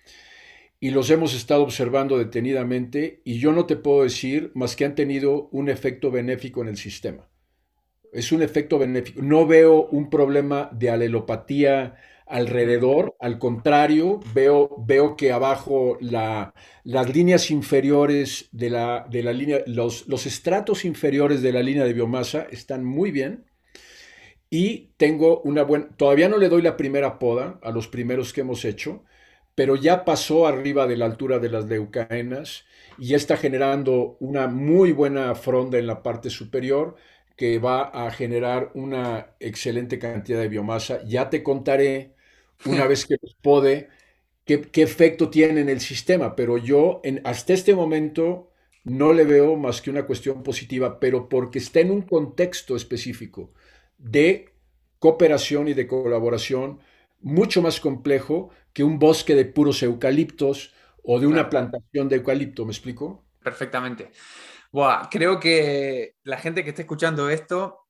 [0.78, 4.94] y los hemos estado observando detenidamente y yo no te puedo decir más que han
[4.94, 7.28] tenido un efecto benéfico en el sistema.
[8.12, 9.20] Es un efecto benéfico.
[9.20, 11.96] No veo un problema de alelopatía
[12.26, 13.16] alrededor.
[13.20, 16.54] Al contrario, veo, veo que abajo la,
[16.84, 21.84] las líneas inferiores de la, de la línea, los, los estratos inferiores de la línea
[21.84, 23.44] de biomasa están muy bien.
[24.50, 28.42] Y tengo una buena, todavía no le doy la primera poda a los primeros que
[28.42, 29.04] hemos hecho,
[29.54, 32.64] pero ya pasó arriba de la altura de las leucaenas
[32.98, 36.96] y está generando una muy buena fronda en la parte superior
[37.36, 41.02] que va a generar una excelente cantidad de biomasa.
[41.04, 42.14] Ya te contaré
[42.64, 43.88] una vez que los pode,
[44.44, 48.50] qué, efecto tiene en el sistema, pero yo en, hasta este momento
[48.84, 53.52] no le veo más que una cuestión positiva, pero porque está en un contexto específico
[53.98, 54.54] de
[54.98, 56.80] cooperación y de colaboración
[57.20, 62.64] mucho más complejo que un bosque de puros eucaliptos o de una plantación de eucalipto,
[62.64, 63.24] ¿me explico?
[63.42, 64.10] Perfectamente.
[64.72, 67.85] Buah, creo que la gente que esté escuchando esto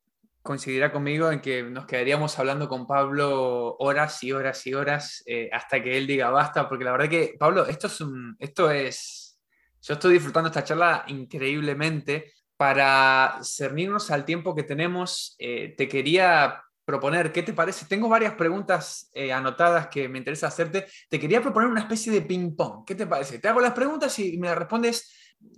[0.47, 5.51] coincidirá conmigo en que nos quedaríamos hablando con Pablo horas y horas y horas eh,
[5.53, 7.99] hasta que él diga basta, porque la verdad que, Pablo, esto es,
[8.39, 9.39] esto es,
[9.83, 12.33] yo estoy disfrutando esta charla increíblemente.
[12.57, 17.85] Para cernirnos al tiempo que tenemos, eh, te quería proponer, ¿qué te parece?
[17.85, 20.87] Tengo varias preguntas eh, anotadas que me interesa hacerte.
[21.11, 22.87] Te quería proponer una especie de ping-pong.
[22.87, 23.41] ¿Qué te parece?
[23.41, 25.13] Te hago las preguntas y me respondes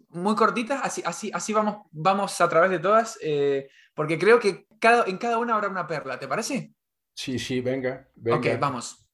[0.08, 3.16] muy cortitas, así, así, así vamos, vamos a través de todas,
[3.98, 6.20] porque creo que cada, en cada una habrá una perla.
[6.20, 6.72] ¿Te parece?
[7.14, 8.38] Sí, sí, venga, venga.
[8.38, 9.10] Ok, vamos.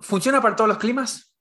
[0.00, 1.36] ¿Funciona para todos los climas?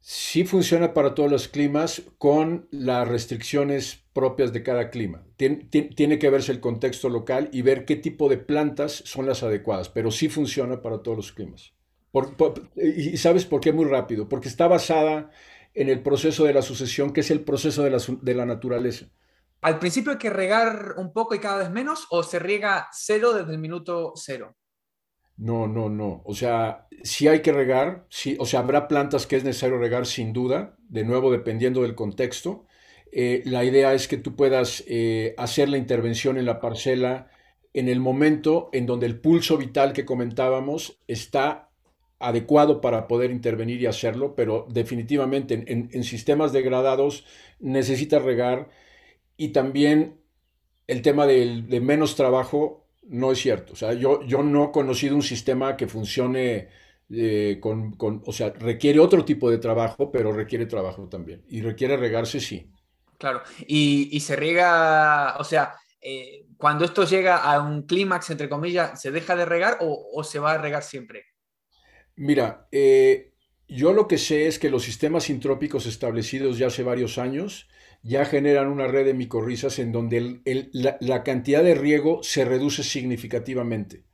[0.00, 5.22] Sí funciona para todos los climas con las restricciones propias de cada clima.
[5.36, 9.90] Tiene, que verse el contexto local y ver qué tipo de plantas son las adecuadas,
[9.90, 11.74] pero sí funciona para todos los climas.
[12.74, 15.30] y sabes por qué muy rápido, porque está basada
[15.74, 19.10] en el proceso de la sucesión, que es el proceso de la, de la naturaleza.
[19.60, 23.32] ¿Al principio hay que regar un poco y cada vez menos o se riega cero
[23.32, 24.56] desde el minuto cero?
[25.36, 26.22] No, no, no.
[26.24, 30.06] O sea, sí hay que regar, sí, o sea, habrá plantas que es necesario regar
[30.06, 32.66] sin duda, de nuevo dependiendo del contexto.
[33.12, 37.30] Eh, la idea es que tú puedas eh, hacer la intervención en la parcela
[37.72, 41.70] en el momento en donde el pulso vital que comentábamos está
[42.18, 47.24] adecuado para poder intervenir y hacerlo, pero definitivamente en, sistemas degradados
[47.60, 48.70] necesitas regar
[49.38, 50.20] y también
[50.86, 53.72] el tema de menos trabajo no es cierto.
[53.72, 56.68] O sea, yo, yo no he conocido un sistema que funcione
[57.10, 61.44] eh, con, o sea, requiere otro tipo de trabajo, pero requiere trabajo también.
[61.48, 62.70] Y requiere regarse, sí.
[63.18, 69.00] Claro, y, se riega, o sea, eh, cuando esto llega a un clímax, entre comillas,
[69.00, 71.24] ¿se deja de regar o, se va a regar siempre?
[72.14, 73.32] Mira, eh,
[73.66, 77.68] yo lo que sé es que los sistemas intrópicos establecidos ya hace varios años
[78.08, 80.40] ya generan una red de micorrizas en donde
[80.72, 84.04] la, cantidad de riego se reduce significativamente.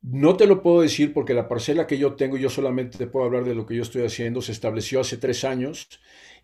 [0.00, 3.26] No te lo puedo decir porque la parcela que yo tengo, yo solamente te puedo
[3.26, 5.88] hablar de lo que yo estoy haciendo, se estableció hace tres años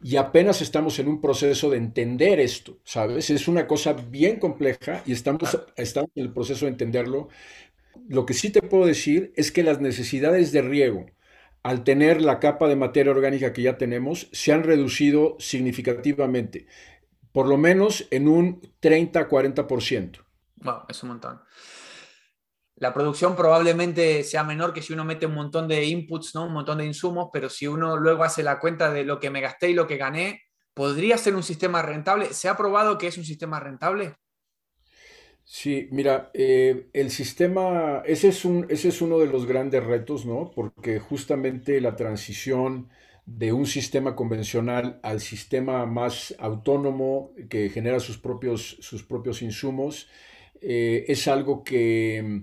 [0.02, 3.30] y apenas estamos en un proceso de entender esto, ¿sabes?
[3.30, 7.28] Es una cosa bien compleja y estamos, estamos en el proceso de entenderlo.
[8.06, 11.06] Lo que sí te puedo decir es que las necesidades de riego,
[11.62, 16.66] al tener la capa de materia orgánica que ya tenemos, se han reducido significativamente,
[17.32, 20.24] por lo menos en un 30-40%.
[20.56, 21.40] Wow, es un montón.
[22.76, 26.46] La producción probablemente sea menor que si uno mete un montón de inputs, ¿no?
[26.46, 29.42] un montón de insumos, pero si uno luego hace la cuenta de lo que me
[29.42, 30.42] gasté y lo que gané,
[30.72, 32.32] ¿podría ser un sistema rentable?
[32.32, 34.16] ¿Se ha probado que es un sistema rentable?
[35.52, 40.24] Sí, mira, eh, el sistema, ese es, un, ese es uno de los grandes retos,
[40.24, 40.52] ¿no?
[40.54, 42.88] Porque justamente la transición
[43.26, 50.08] de un sistema convencional al sistema más autónomo que genera sus propios, sus propios insumos
[50.60, 52.42] eh, es algo que,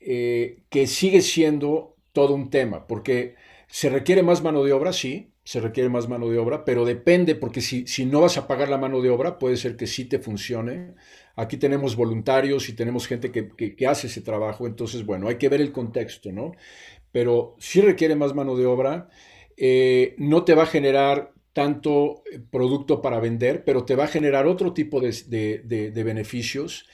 [0.00, 3.36] eh, que sigue siendo todo un tema, porque
[3.68, 7.34] se requiere más mano de obra, sí, se requiere más mano de obra, pero depende,
[7.36, 10.04] porque si, si no vas a pagar la mano de obra, puede ser que sí
[10.04, 10.94] te funcione
[11.36, 15.60] Aquí tenemos voluntarios y tenemos gente que, hace ese trabajo, entonces, bueno, hay que ver
[15.60, 16.52] el contexto, ¿no?
[17.12, 19.08] Pero sí requiere más mano de obra,
[19.56, 24.08] eh, no te va a generar tanto eh, producto para vender, pero te va a
[24.08, 26.86] generar otro tipo de, beneficios.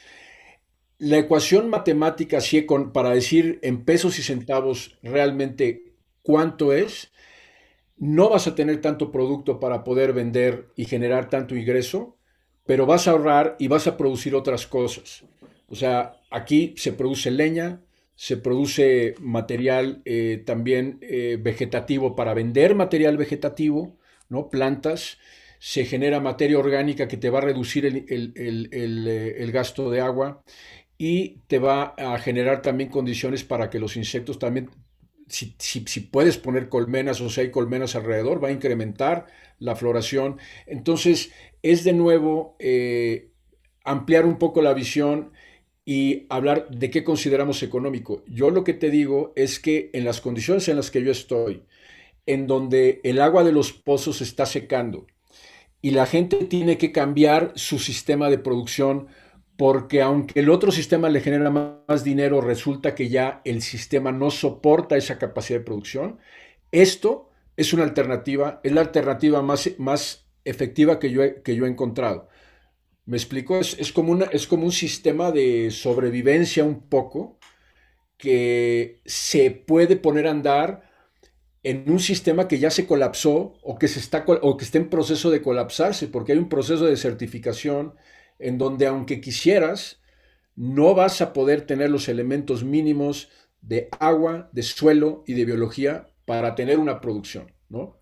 [0.98, 7.12] La ecuación matemática, sí, para decir en pesos y centavos realmente cuánto es,
[7.98, 12.15] no vas a tener tanto producto para poder vender y generar tanto ingreso,
[12.66, 15.24] pero vas a ahorrar y vas a producir otras cosas.
[15.68, 17.80] O sea, aquí se produce leña,
[18.14, 23.96] se produce material eh, también eh, vegetativo para vender material vegetativo,
[24.28, 24.48] ¿no?
[24.48, 25.18] plantas,
[25.58, 30.42] se genera materia orgánica que te va a reducir el, eh, gasto de agua
[30.98, 34.70] y te va a generar también condiciones para que los insectos también,
[35.28, 39.26] si, si puedes poner colmenas o si hay colmenas alrededor, va a incrementar
[39.58, 40.38] la floración.
[40.66, 41.32] Entonces,
[41.70, 43.30] es de nuevo eh,
[43.84, 45.32] ampliar un poco la visión
[45.84, 48.22] y hablar de qué consideramos económico.
[48.26, 51.62] Yo lo que te digo es que en las condiciones en las que yo estoy,
[52.26, 55.06] en donde el agua de los pozos está secando
[55.80, 59.06] y la gente tiene que cambiar su sistema de producción
[59.56, 64.30] porque aunque el otro sistema le genera más dinero, resulta que ya el sistema no
[64.30, 66.18] soporta esa capacidad de producción.
[66.72, 71.66] Esto es una alternativa, es la alternativa más, más efectiva que yo he, que yo
[71.66, 72.28] he encontrado.
[73.04, 73.58] ¿Me explico?
[73.58, 77.38] Es, como una, es como un sistema de sobrevivencia un poco
[78.16, 80.90] que se puede poner a andar
[81.62, 84.88] en un sistema que ya se colapsó o que, se está, o que está en
[84.88, 87.94] proceso de colapsarse, porque hay un proceso de certificación
[88.38, 90.00] en donde aunque quisieras,
[90.56, 93.28] no vas a poder tener los elementos mínimos
[93.60, 97.95] de agua, de suelo y de biología para tener una producción, ¿no?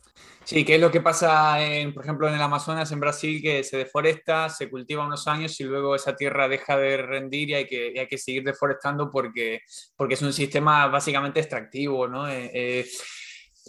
[0.44, 1.56] Sí, que es lo que pasa,
[1.94, 5.64] por ejemplo, en el Amazonas, en Brasil, que se deforesta, se cultiva unos años y
[5.64, 9.62] luego esa tierra deja de rendir y hay que, hay que seguir deforestando porque,
[9.96, 12.06] porque es un sistema básicamente extractivo.
[12.08, 12.28] ¿no?
[12.28, 12.86] Eh, eh,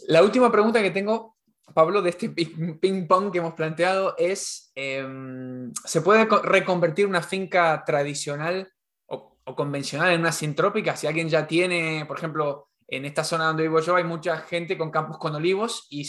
[0.07, 1.37] la última pregunta que tengo,
[1.73, 8.69] Pablo, de este ping-pong que hemos planteado es, em, ¿se puede reconvertir una finca tradicional
[9.05, 10.97] o, o convencional en una sintrópica?
[10.97, 14.77] Si alguien ya tiene, por ejemplo, en esta zona donde vivo yo hay mucha gente
[14.77, 16.05] con campos con olivos y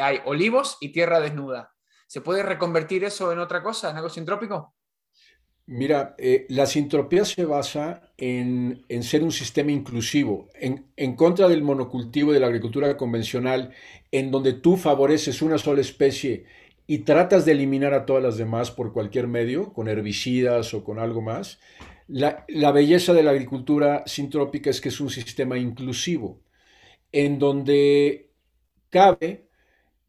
[0.00, 1.72] hay olivos y tierra desnuda.
[2.06, 4.74] ¿Se puede reconvertir eso en otra cosa, en algo sintrópico?
[5.66, 11.62] Mira, eh, la sintropía se basa en, ser un sistema inclusivo, en, en, contra del
[11.62, 13.72] monocultivo de la agricultura convencional,
[14.10, 16.46] en donde tú favoreces una sola especie
[16.88, 20.98] y tratas de eliminar a todas las demás por cualquier medio, con herbicidas o con
[20.98, 21.60] algo más.
[22.08, 26.42] La, la belleza de la agricultura sintrópica es que es un sistema inclusivo,
[27.12, 28.32] en donde
[28.88, 29.49] cabe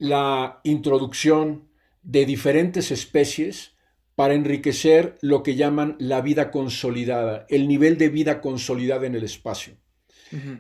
[0.02, 1.70] la introducción
[2.02, 3.76] de diferentes especies
[4.16, 9.24] para enriquecer lo que llaman la vida consolidada, el nivel de vida consolidada en el
[9.24, 9.78] espacio.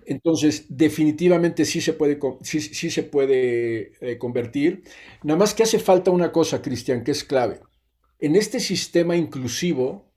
[0.06, 4.84] Entonces, definitivamente sí se puede, sí, se puede eh, convertir.
[5.24, 7.62] Nada más que hace falta una cosa, Cristian, que es clave.
[8.20, 10.11] En este sistema inclusivo,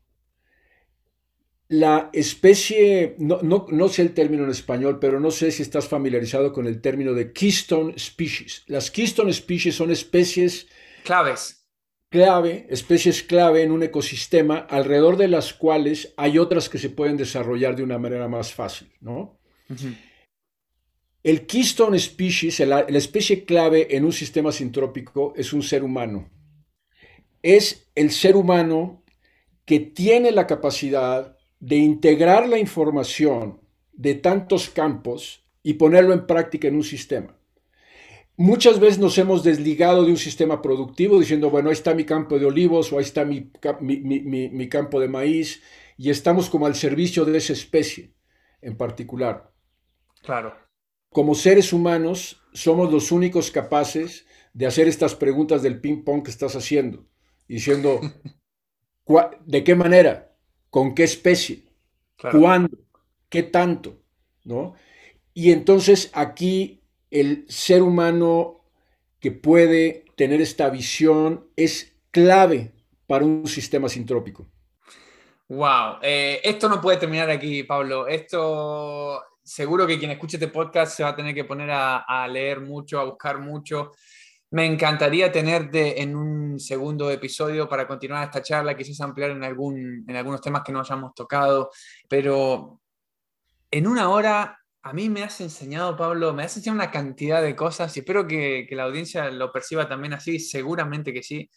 [1.68, 6.66] la especie, no, sé el término en español, pero no sé si estás familiarizado con
[6.66, 8.64] el término de keystone species.
[8.66, 10.66] Las keystone species son especies
[11.04, 11.62] claves.
[12.10, 17.16] Clave, especies clave en un ecosistema alrededor de las cuales hay otras que se pueden
[17.16, 19.40] desarrollar de una manera más fácil, ¿no?
[21.24, 26.30] El keystone species, la especie clave en un sistema sintrópico es un ser humano.
[27.42, 29.02] Es el ser humano
[29.64, 33.60] que tiene la capacidad de integrar la información
[33.92, 37.36] de tantos campos y ponerlo en práctica en un sistema.
[38.36, 42.38] Muchas veces nos hemos desligado de un sistema productivo diciendo, bueno, ahí está mi campo
[42.38, 43.50] de olivos o ahí está mi,
[43.80, 45.62] mi, campo de maíz
[45.96, 48.12] y estamos como al servicio de esa especie
[48.60, 49.52] en particular.
[50.22, 50.52] Claro.
[51.10, 56.56] Como seres humanos somos los únicos capaces de hacer estas preguntas del ping-pong que estás
[56.56, 57.06] haciendo,
[57.46, 58.00] diciendo,
[59.46, 60.33] ¿de qué manera?
[60.74, 61.62] Con qué especie,
[62.32, 62.76] cuándo,
[63.28, 64.00] qué tanto,
[64.42, 64.74] ¿no?
[65.32, 68.64] Y entonces aquí el ser humano
[69.20, 72.72] que puede tener esta visión es clave
[73.06, 74.46] para un sistema sintrópico.
[75.48, 78.08] Wow, eh, esto no puede terminar aquí, Pablo.
[78.08, 82.26] Esto seguro que quien escuche este podcast se va a tener que poner a, a
[82.26, 83.92] leer mucho, a buscar mucho.
[84.54, 90.04] Me encantaría tenerte en un segundo episodio para continuar esta charla, quizás ampliar en, algún,
[90.06, 91.72] en algunos temas que no hayamos tocado,
[92.08, 92.80] pero
[93.68, 97.56] en una hora a mí me has enseñado, Pablo, me has enseñado una cantidad de
[97.56, 101.50] cosas y espero que, la audiencia lo perciba también así, seguramente que sí.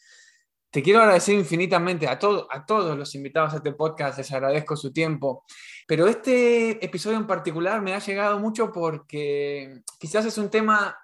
[0.71, 4.91] Te quiero agradecer infinitamente a, a todos los invitados a este podcast, les agradezco su
[4.91, 5.45] tiempo,
[5.87, 10.97] pero este episodio en particular me ha llegado mucho porque quizás es un tema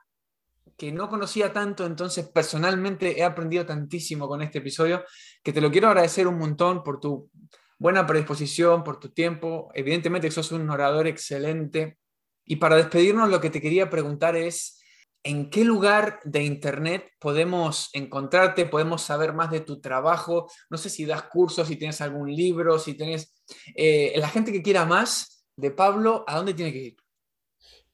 [0.78, 5.04] que no conocía tanto, entonces personalmente he aprendido tantísimo con este episodio
[5.44, 7.30] que te lo quiero agradecer un montón por tu
[7.78, 9.70] buena predisposición, por tu tiempo.
[9.74, 11.98] Evidentemente sos un orador excelente.
[12.46, 14.82] Y para despedirnos lo que te quería preguntar es,
[15.24, 18.66] ¿en qué lugar de Internet podemos encontrarte?
[18.66, 20.50] ¿Podemos saber más de tu trabajo?
[20.70, 23.34] No sé si das cursos, si tienes algún libro, si tienes...
[23.76, 27.03] Eh, la gente que quiera más de Pablo, ¿a dónde tiene que ir?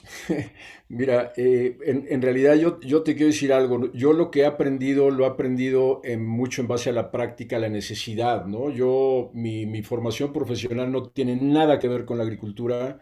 [0.90, 3.92] Mira, eh, en, realidad yo, yo, te quiero decir algo.
[3.94, 7.58] Yo lo que he aprendido, lo he aprendido en, mucho en base a la práctica,
[7.58, 8.70] a la necesidad, ¿no?
[8.70, 13.00] Yo, mi, mi, formación profesional no tiene nada que ver con la agricultura.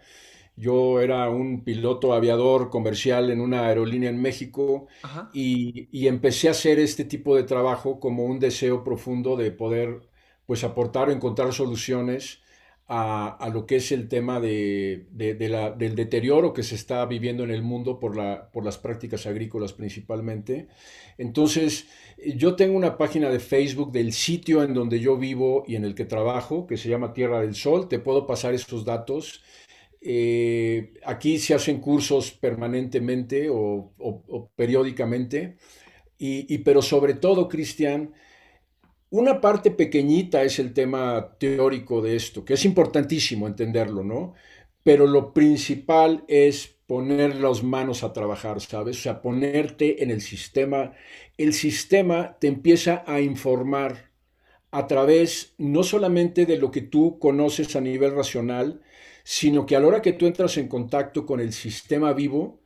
[0.55, 4.87] Yo era un piloto aviador comercial en una aerolínea en México
[5.31, 10.01] y, y, empecé a hacer este tipo de trabajo como un deseo profundo de poder,
[10.47, 12.41] pues, aportar o encontrar soluciones
[12.89, 15.05] a, lo que es el tema de,
[15.49, 19.25] la, del deterioro que se está viviendo en el mundo por, la, por las prácticas
[19.25, 20.67] agrícolas principalmente.
[21.17, 21.87] Entonces,
[22.35, 25.95] yo tengo una página de Facebook del sitio en donde yo vivo y en el
[25.95, 27.89] que trabajo, que se llama Tierra del Sol.
[27.89, 29.43] Te puedo pasar estos datos.
[29.99, 33.91] Eh, aquí se hacen cursos permanentemente o,
[34.55, 35.57] periódicamente,
[36.17, 38.13] y, y, pero sobre todo, Cristian,
[39.09, 44.33] una parte pequeñita es el tema teórico de esto, que es importantísimo entenderlo, ¿no?
[44.83, 48.97] Pero lo principal es poner las manos a trabajar, ¿sabes?
[48.99, 50.93] O sea, ponerte en el sistema.
[51.37, 54.11] El sistema te empieza a informar
[54.71, 58.81] a través no solamente de lo que tú conoces a nivel racional,
[59.23, 62.61] sino que a la hora que tú entras en contacto con el sistema vivo,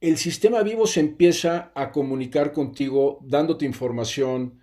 [0.00, 4.61] el sistema vivo se empieza a comunicar contigo dándote información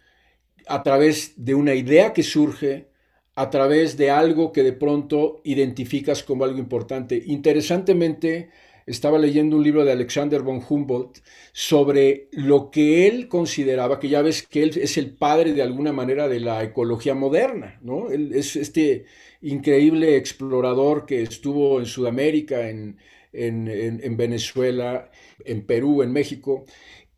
[0.69, 2.89] a través de una idea que surge,
[3.35, 7.23] a través de algo que de pronto identificas como algo importante.
[7.25, 8.49] Interesantemente,
[8.85, 11.19] estaba leyendo un libro de Alexander von Humboldt
[11.53, 15.93] sobre lo que él consideraba, que ya ves que él es el padre de alguna
[15.93, 18.11] manera de la ecología moderna, ¿no?
[18.11, 19.05] Es este
[19.41, 22.97] increíble explorador que estuvo en Sudamérica, en,
[23.31, 25.11] en Venezuela,
[25.45, 26.65] en Perú, en México,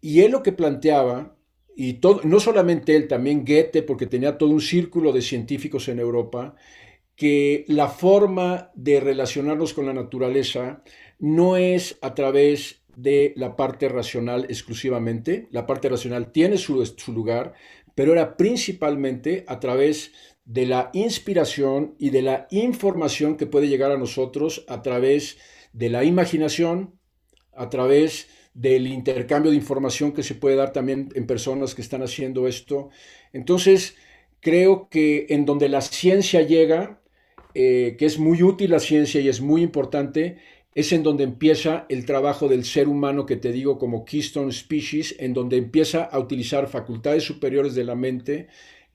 [0.01, 1.37] y él lo que planteaba
[1.83, 6.53] y no solamente él, también Goethe, porque tenía todo un círculo de científicos en Europa,
[7.15, 10.83] que la forma de relacionarnos con la naturaleza
[11.17, 17.13] no es a través de la parte racional exclusivamente, la parte racional tiene su, su
[17.13, 17.53] lugar,
[17.95, 20.11] pero era principalmente a través
[20.45, 25.39] de la inspiración y de la información que puede llegar a nosotros a través
[25.73, 26.99] de la imaginación,
[27.55, 32.03] a través del intercambio de información que se puede dar también en personas que están
[32.03, 32.89] haciendo esto.
[33.33, 33.95] Entonces,
[34.39, 37.01] creo que en donde la ciencia llega,
[37.53, 40.37] eh, que es muy útil la ciencia y es muy importante,
[40.73, 45.15] es en donde empieza el trabajo del ser humano que te digo como Keystone Species,
[45.19, 48.47] en donde empieza a utilizar facultades superiores de la mente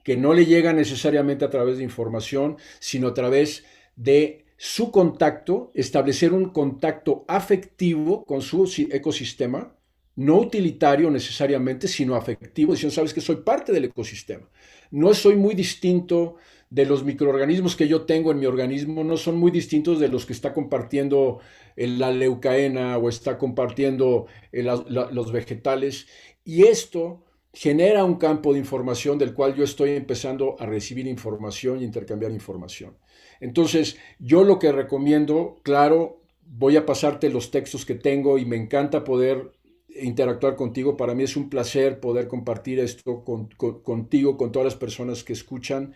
[0.03, 3.65] que no le llegan necesariamente a través de información, sino a través
[3.97, 9.77] de su contacto, establecer un contacto afectivo con su ecosistema,
[10.17, 14.49] no utilitario necesariamente, sino afectivo, diciendo, sabes que soy parte del ecosistema.
[14.91, 16.37] No soy muy distinto
[16.71, 20.27] de los microorganismos que yo tengo en mi organismo, no son muy distintos de los
[20.27, 21.41] que está compartiendo
[21.77, 26.07] la leucaena o está compartiendo los vegetales.
[26.45, 31.81] Y esto genera un campo de información del cual yo estoy empezando a recibir información
[31.81, 32.97] y intercambiar información.
[33.41, 38.57] Entonces, yo lo que recomiendo, claro, voy a pasarte los textos que tengo y me
[38.57, 39.53] encanta poder
[39.89, 40.97] interactuar contigo.
[40.97, 45.95] Para mí es un placer poder compartir esto contigo, con todas las personas que escuchan.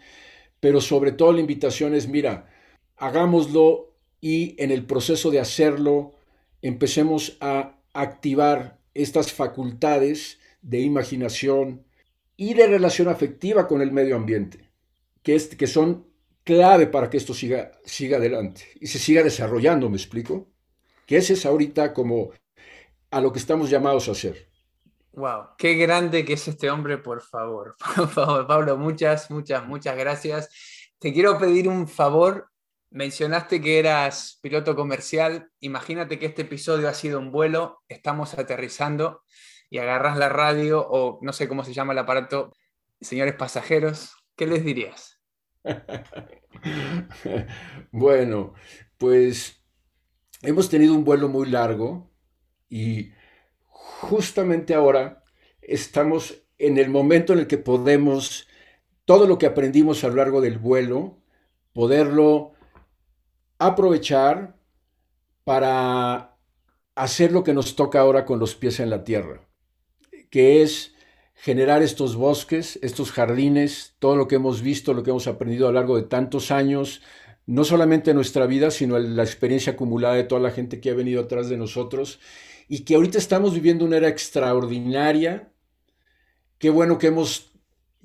[0.60, 2.50] Pero sobre todo la invitación es, mira,
[2.96, 6.12] hagámoslo y en el proceso de hacerlo
[6.62, 11.84] empecemos a activar estas facultades de imaginación
[12.36, 14.70] y de relación afectiva con el medio ambiente,
[15.22, 16.06] que, es, que son
[16.50, 20.50] clave para que esto siga, siga adelante y se siga desarrollando, ¿me explico?
[21.06, 22.30] Que ese es ahorita como
[23.10, 24.48] a lo que estamos llamados a hacer.
[25.12, 27.76] Wow, qué grande que es este hombre, por favor.
[27.96, 30.48] Por favor, Pablo, muchas, muchas, muchas gracias.
[30.98, 32.50] Te quiero pedir un favor.
[32.90, 35.50] Mencionaste que eras piloto comercial.
[35.60, 39.22] Imagínate que este episodio ha sido un vuelo, estamos aterrizando
[39.68, 42.52] y agarras la radio o no sé cómo se llama el aparato.
[43.00, 45.19] Señores pasajeros, ¿qué les dirías?
[47.92, 48.54] bueno,
[48.98, 49.62] pues
[50.42, 52.10] hemos tenido un vuelo muy largo
[52.68, 53.12] y
[53.66, 55.22] justamente ahora
[55.62, 58.48] estamos en el momento en el que podemos,
[59.04, 61.18] todo lo que aprendimos a lo largo del vuelo,
[61.72, 62.52] poderlo
[63.58, 64.56] aprovechar
[65.44, 66.36] para
[66.94, 69.48] hacer lo que nos toca ahora con los pies en la tierra,
[70.30, 70.89] que es
[71.42, 75.72] generar estos bosques, estos jardines, todo lo que hemos visto, lo que hemos aprendido a
[75.72, 77.00] lo largo de tantos años,
[77.46, 80.94] no solamente en nuestra vida, sino la experiencia acumulada de toda la gente que ha
[80.94, 82.20] venido atrás de nosotros
[82.68, 85.50] y que ahorita estamos viviendo una era extraordinaria.
[86.58, 87.54] Qué bueno que hemos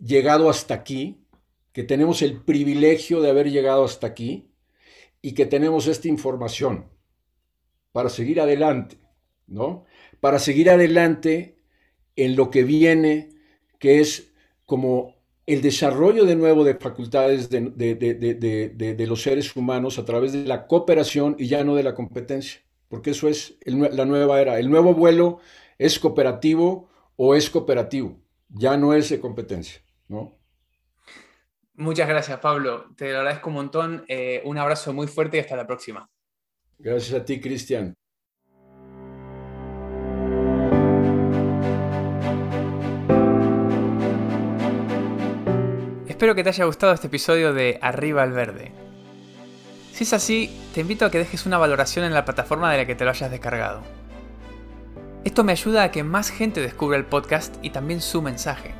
[0.01, 1.27] llegado hasta aquí,
[1.73, 4.49] que tenemos el privilegio de haber llegado hasta aquí
[5.21, 6.89] y que tenemos esta información
[7.91, 8.97] para seguir adelante,
[9.45, 9.83] ¿no?
[10.21, 11.55] Para seguir adelante
[12.15, 13.29] en lo que viene,
[13.79, 14.31] que es
[14.65, 15.15] como
[15.45, 21.35] el desarrollo de nuevo de facultades de, los seres humanos a través de la cooperación
[21.37, 24.59] y ya no de la competencia, porque eso es la nueva era.
[24.59, 25.39] El nuevo vuelo
[25.77, 28.19] es cooperativo o es cooperativo,
[28.49, 30.37] ya no es de competencia, ¿no?
[31.77, 32.85] Muchas gracias, Pablo.
[32.95, 34.05] Te lo agradezco un montón.
[34.07, 36.09] Eh, un abrazo muy fuerte y hasta la próxima.
[36.79, 37.93] Gracias a ti, Cristian.
[46.15, 48.71] Espero que te haya gustado este episodio de Arriba al Verde.
[49.91, 52.85] Si es así, te invito a que dejes una valoración en la plataforma de la
[52.85, 53.81] que te lo hayas descargado.
[55.25, 58.73] Esto me ayuda a que más gente descubra el podcast y también su mensaje.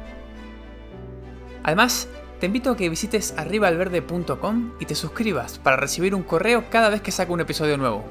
[1.64, 2.08] Además,
[2.40, 7.02] te invito a que visites arribaalverde.com y te suscribas para recibir un correo cada vez
[7.02, 8.06] que saco un episodio nuevo.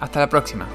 [0.00, 0.66] Hasta la próxima.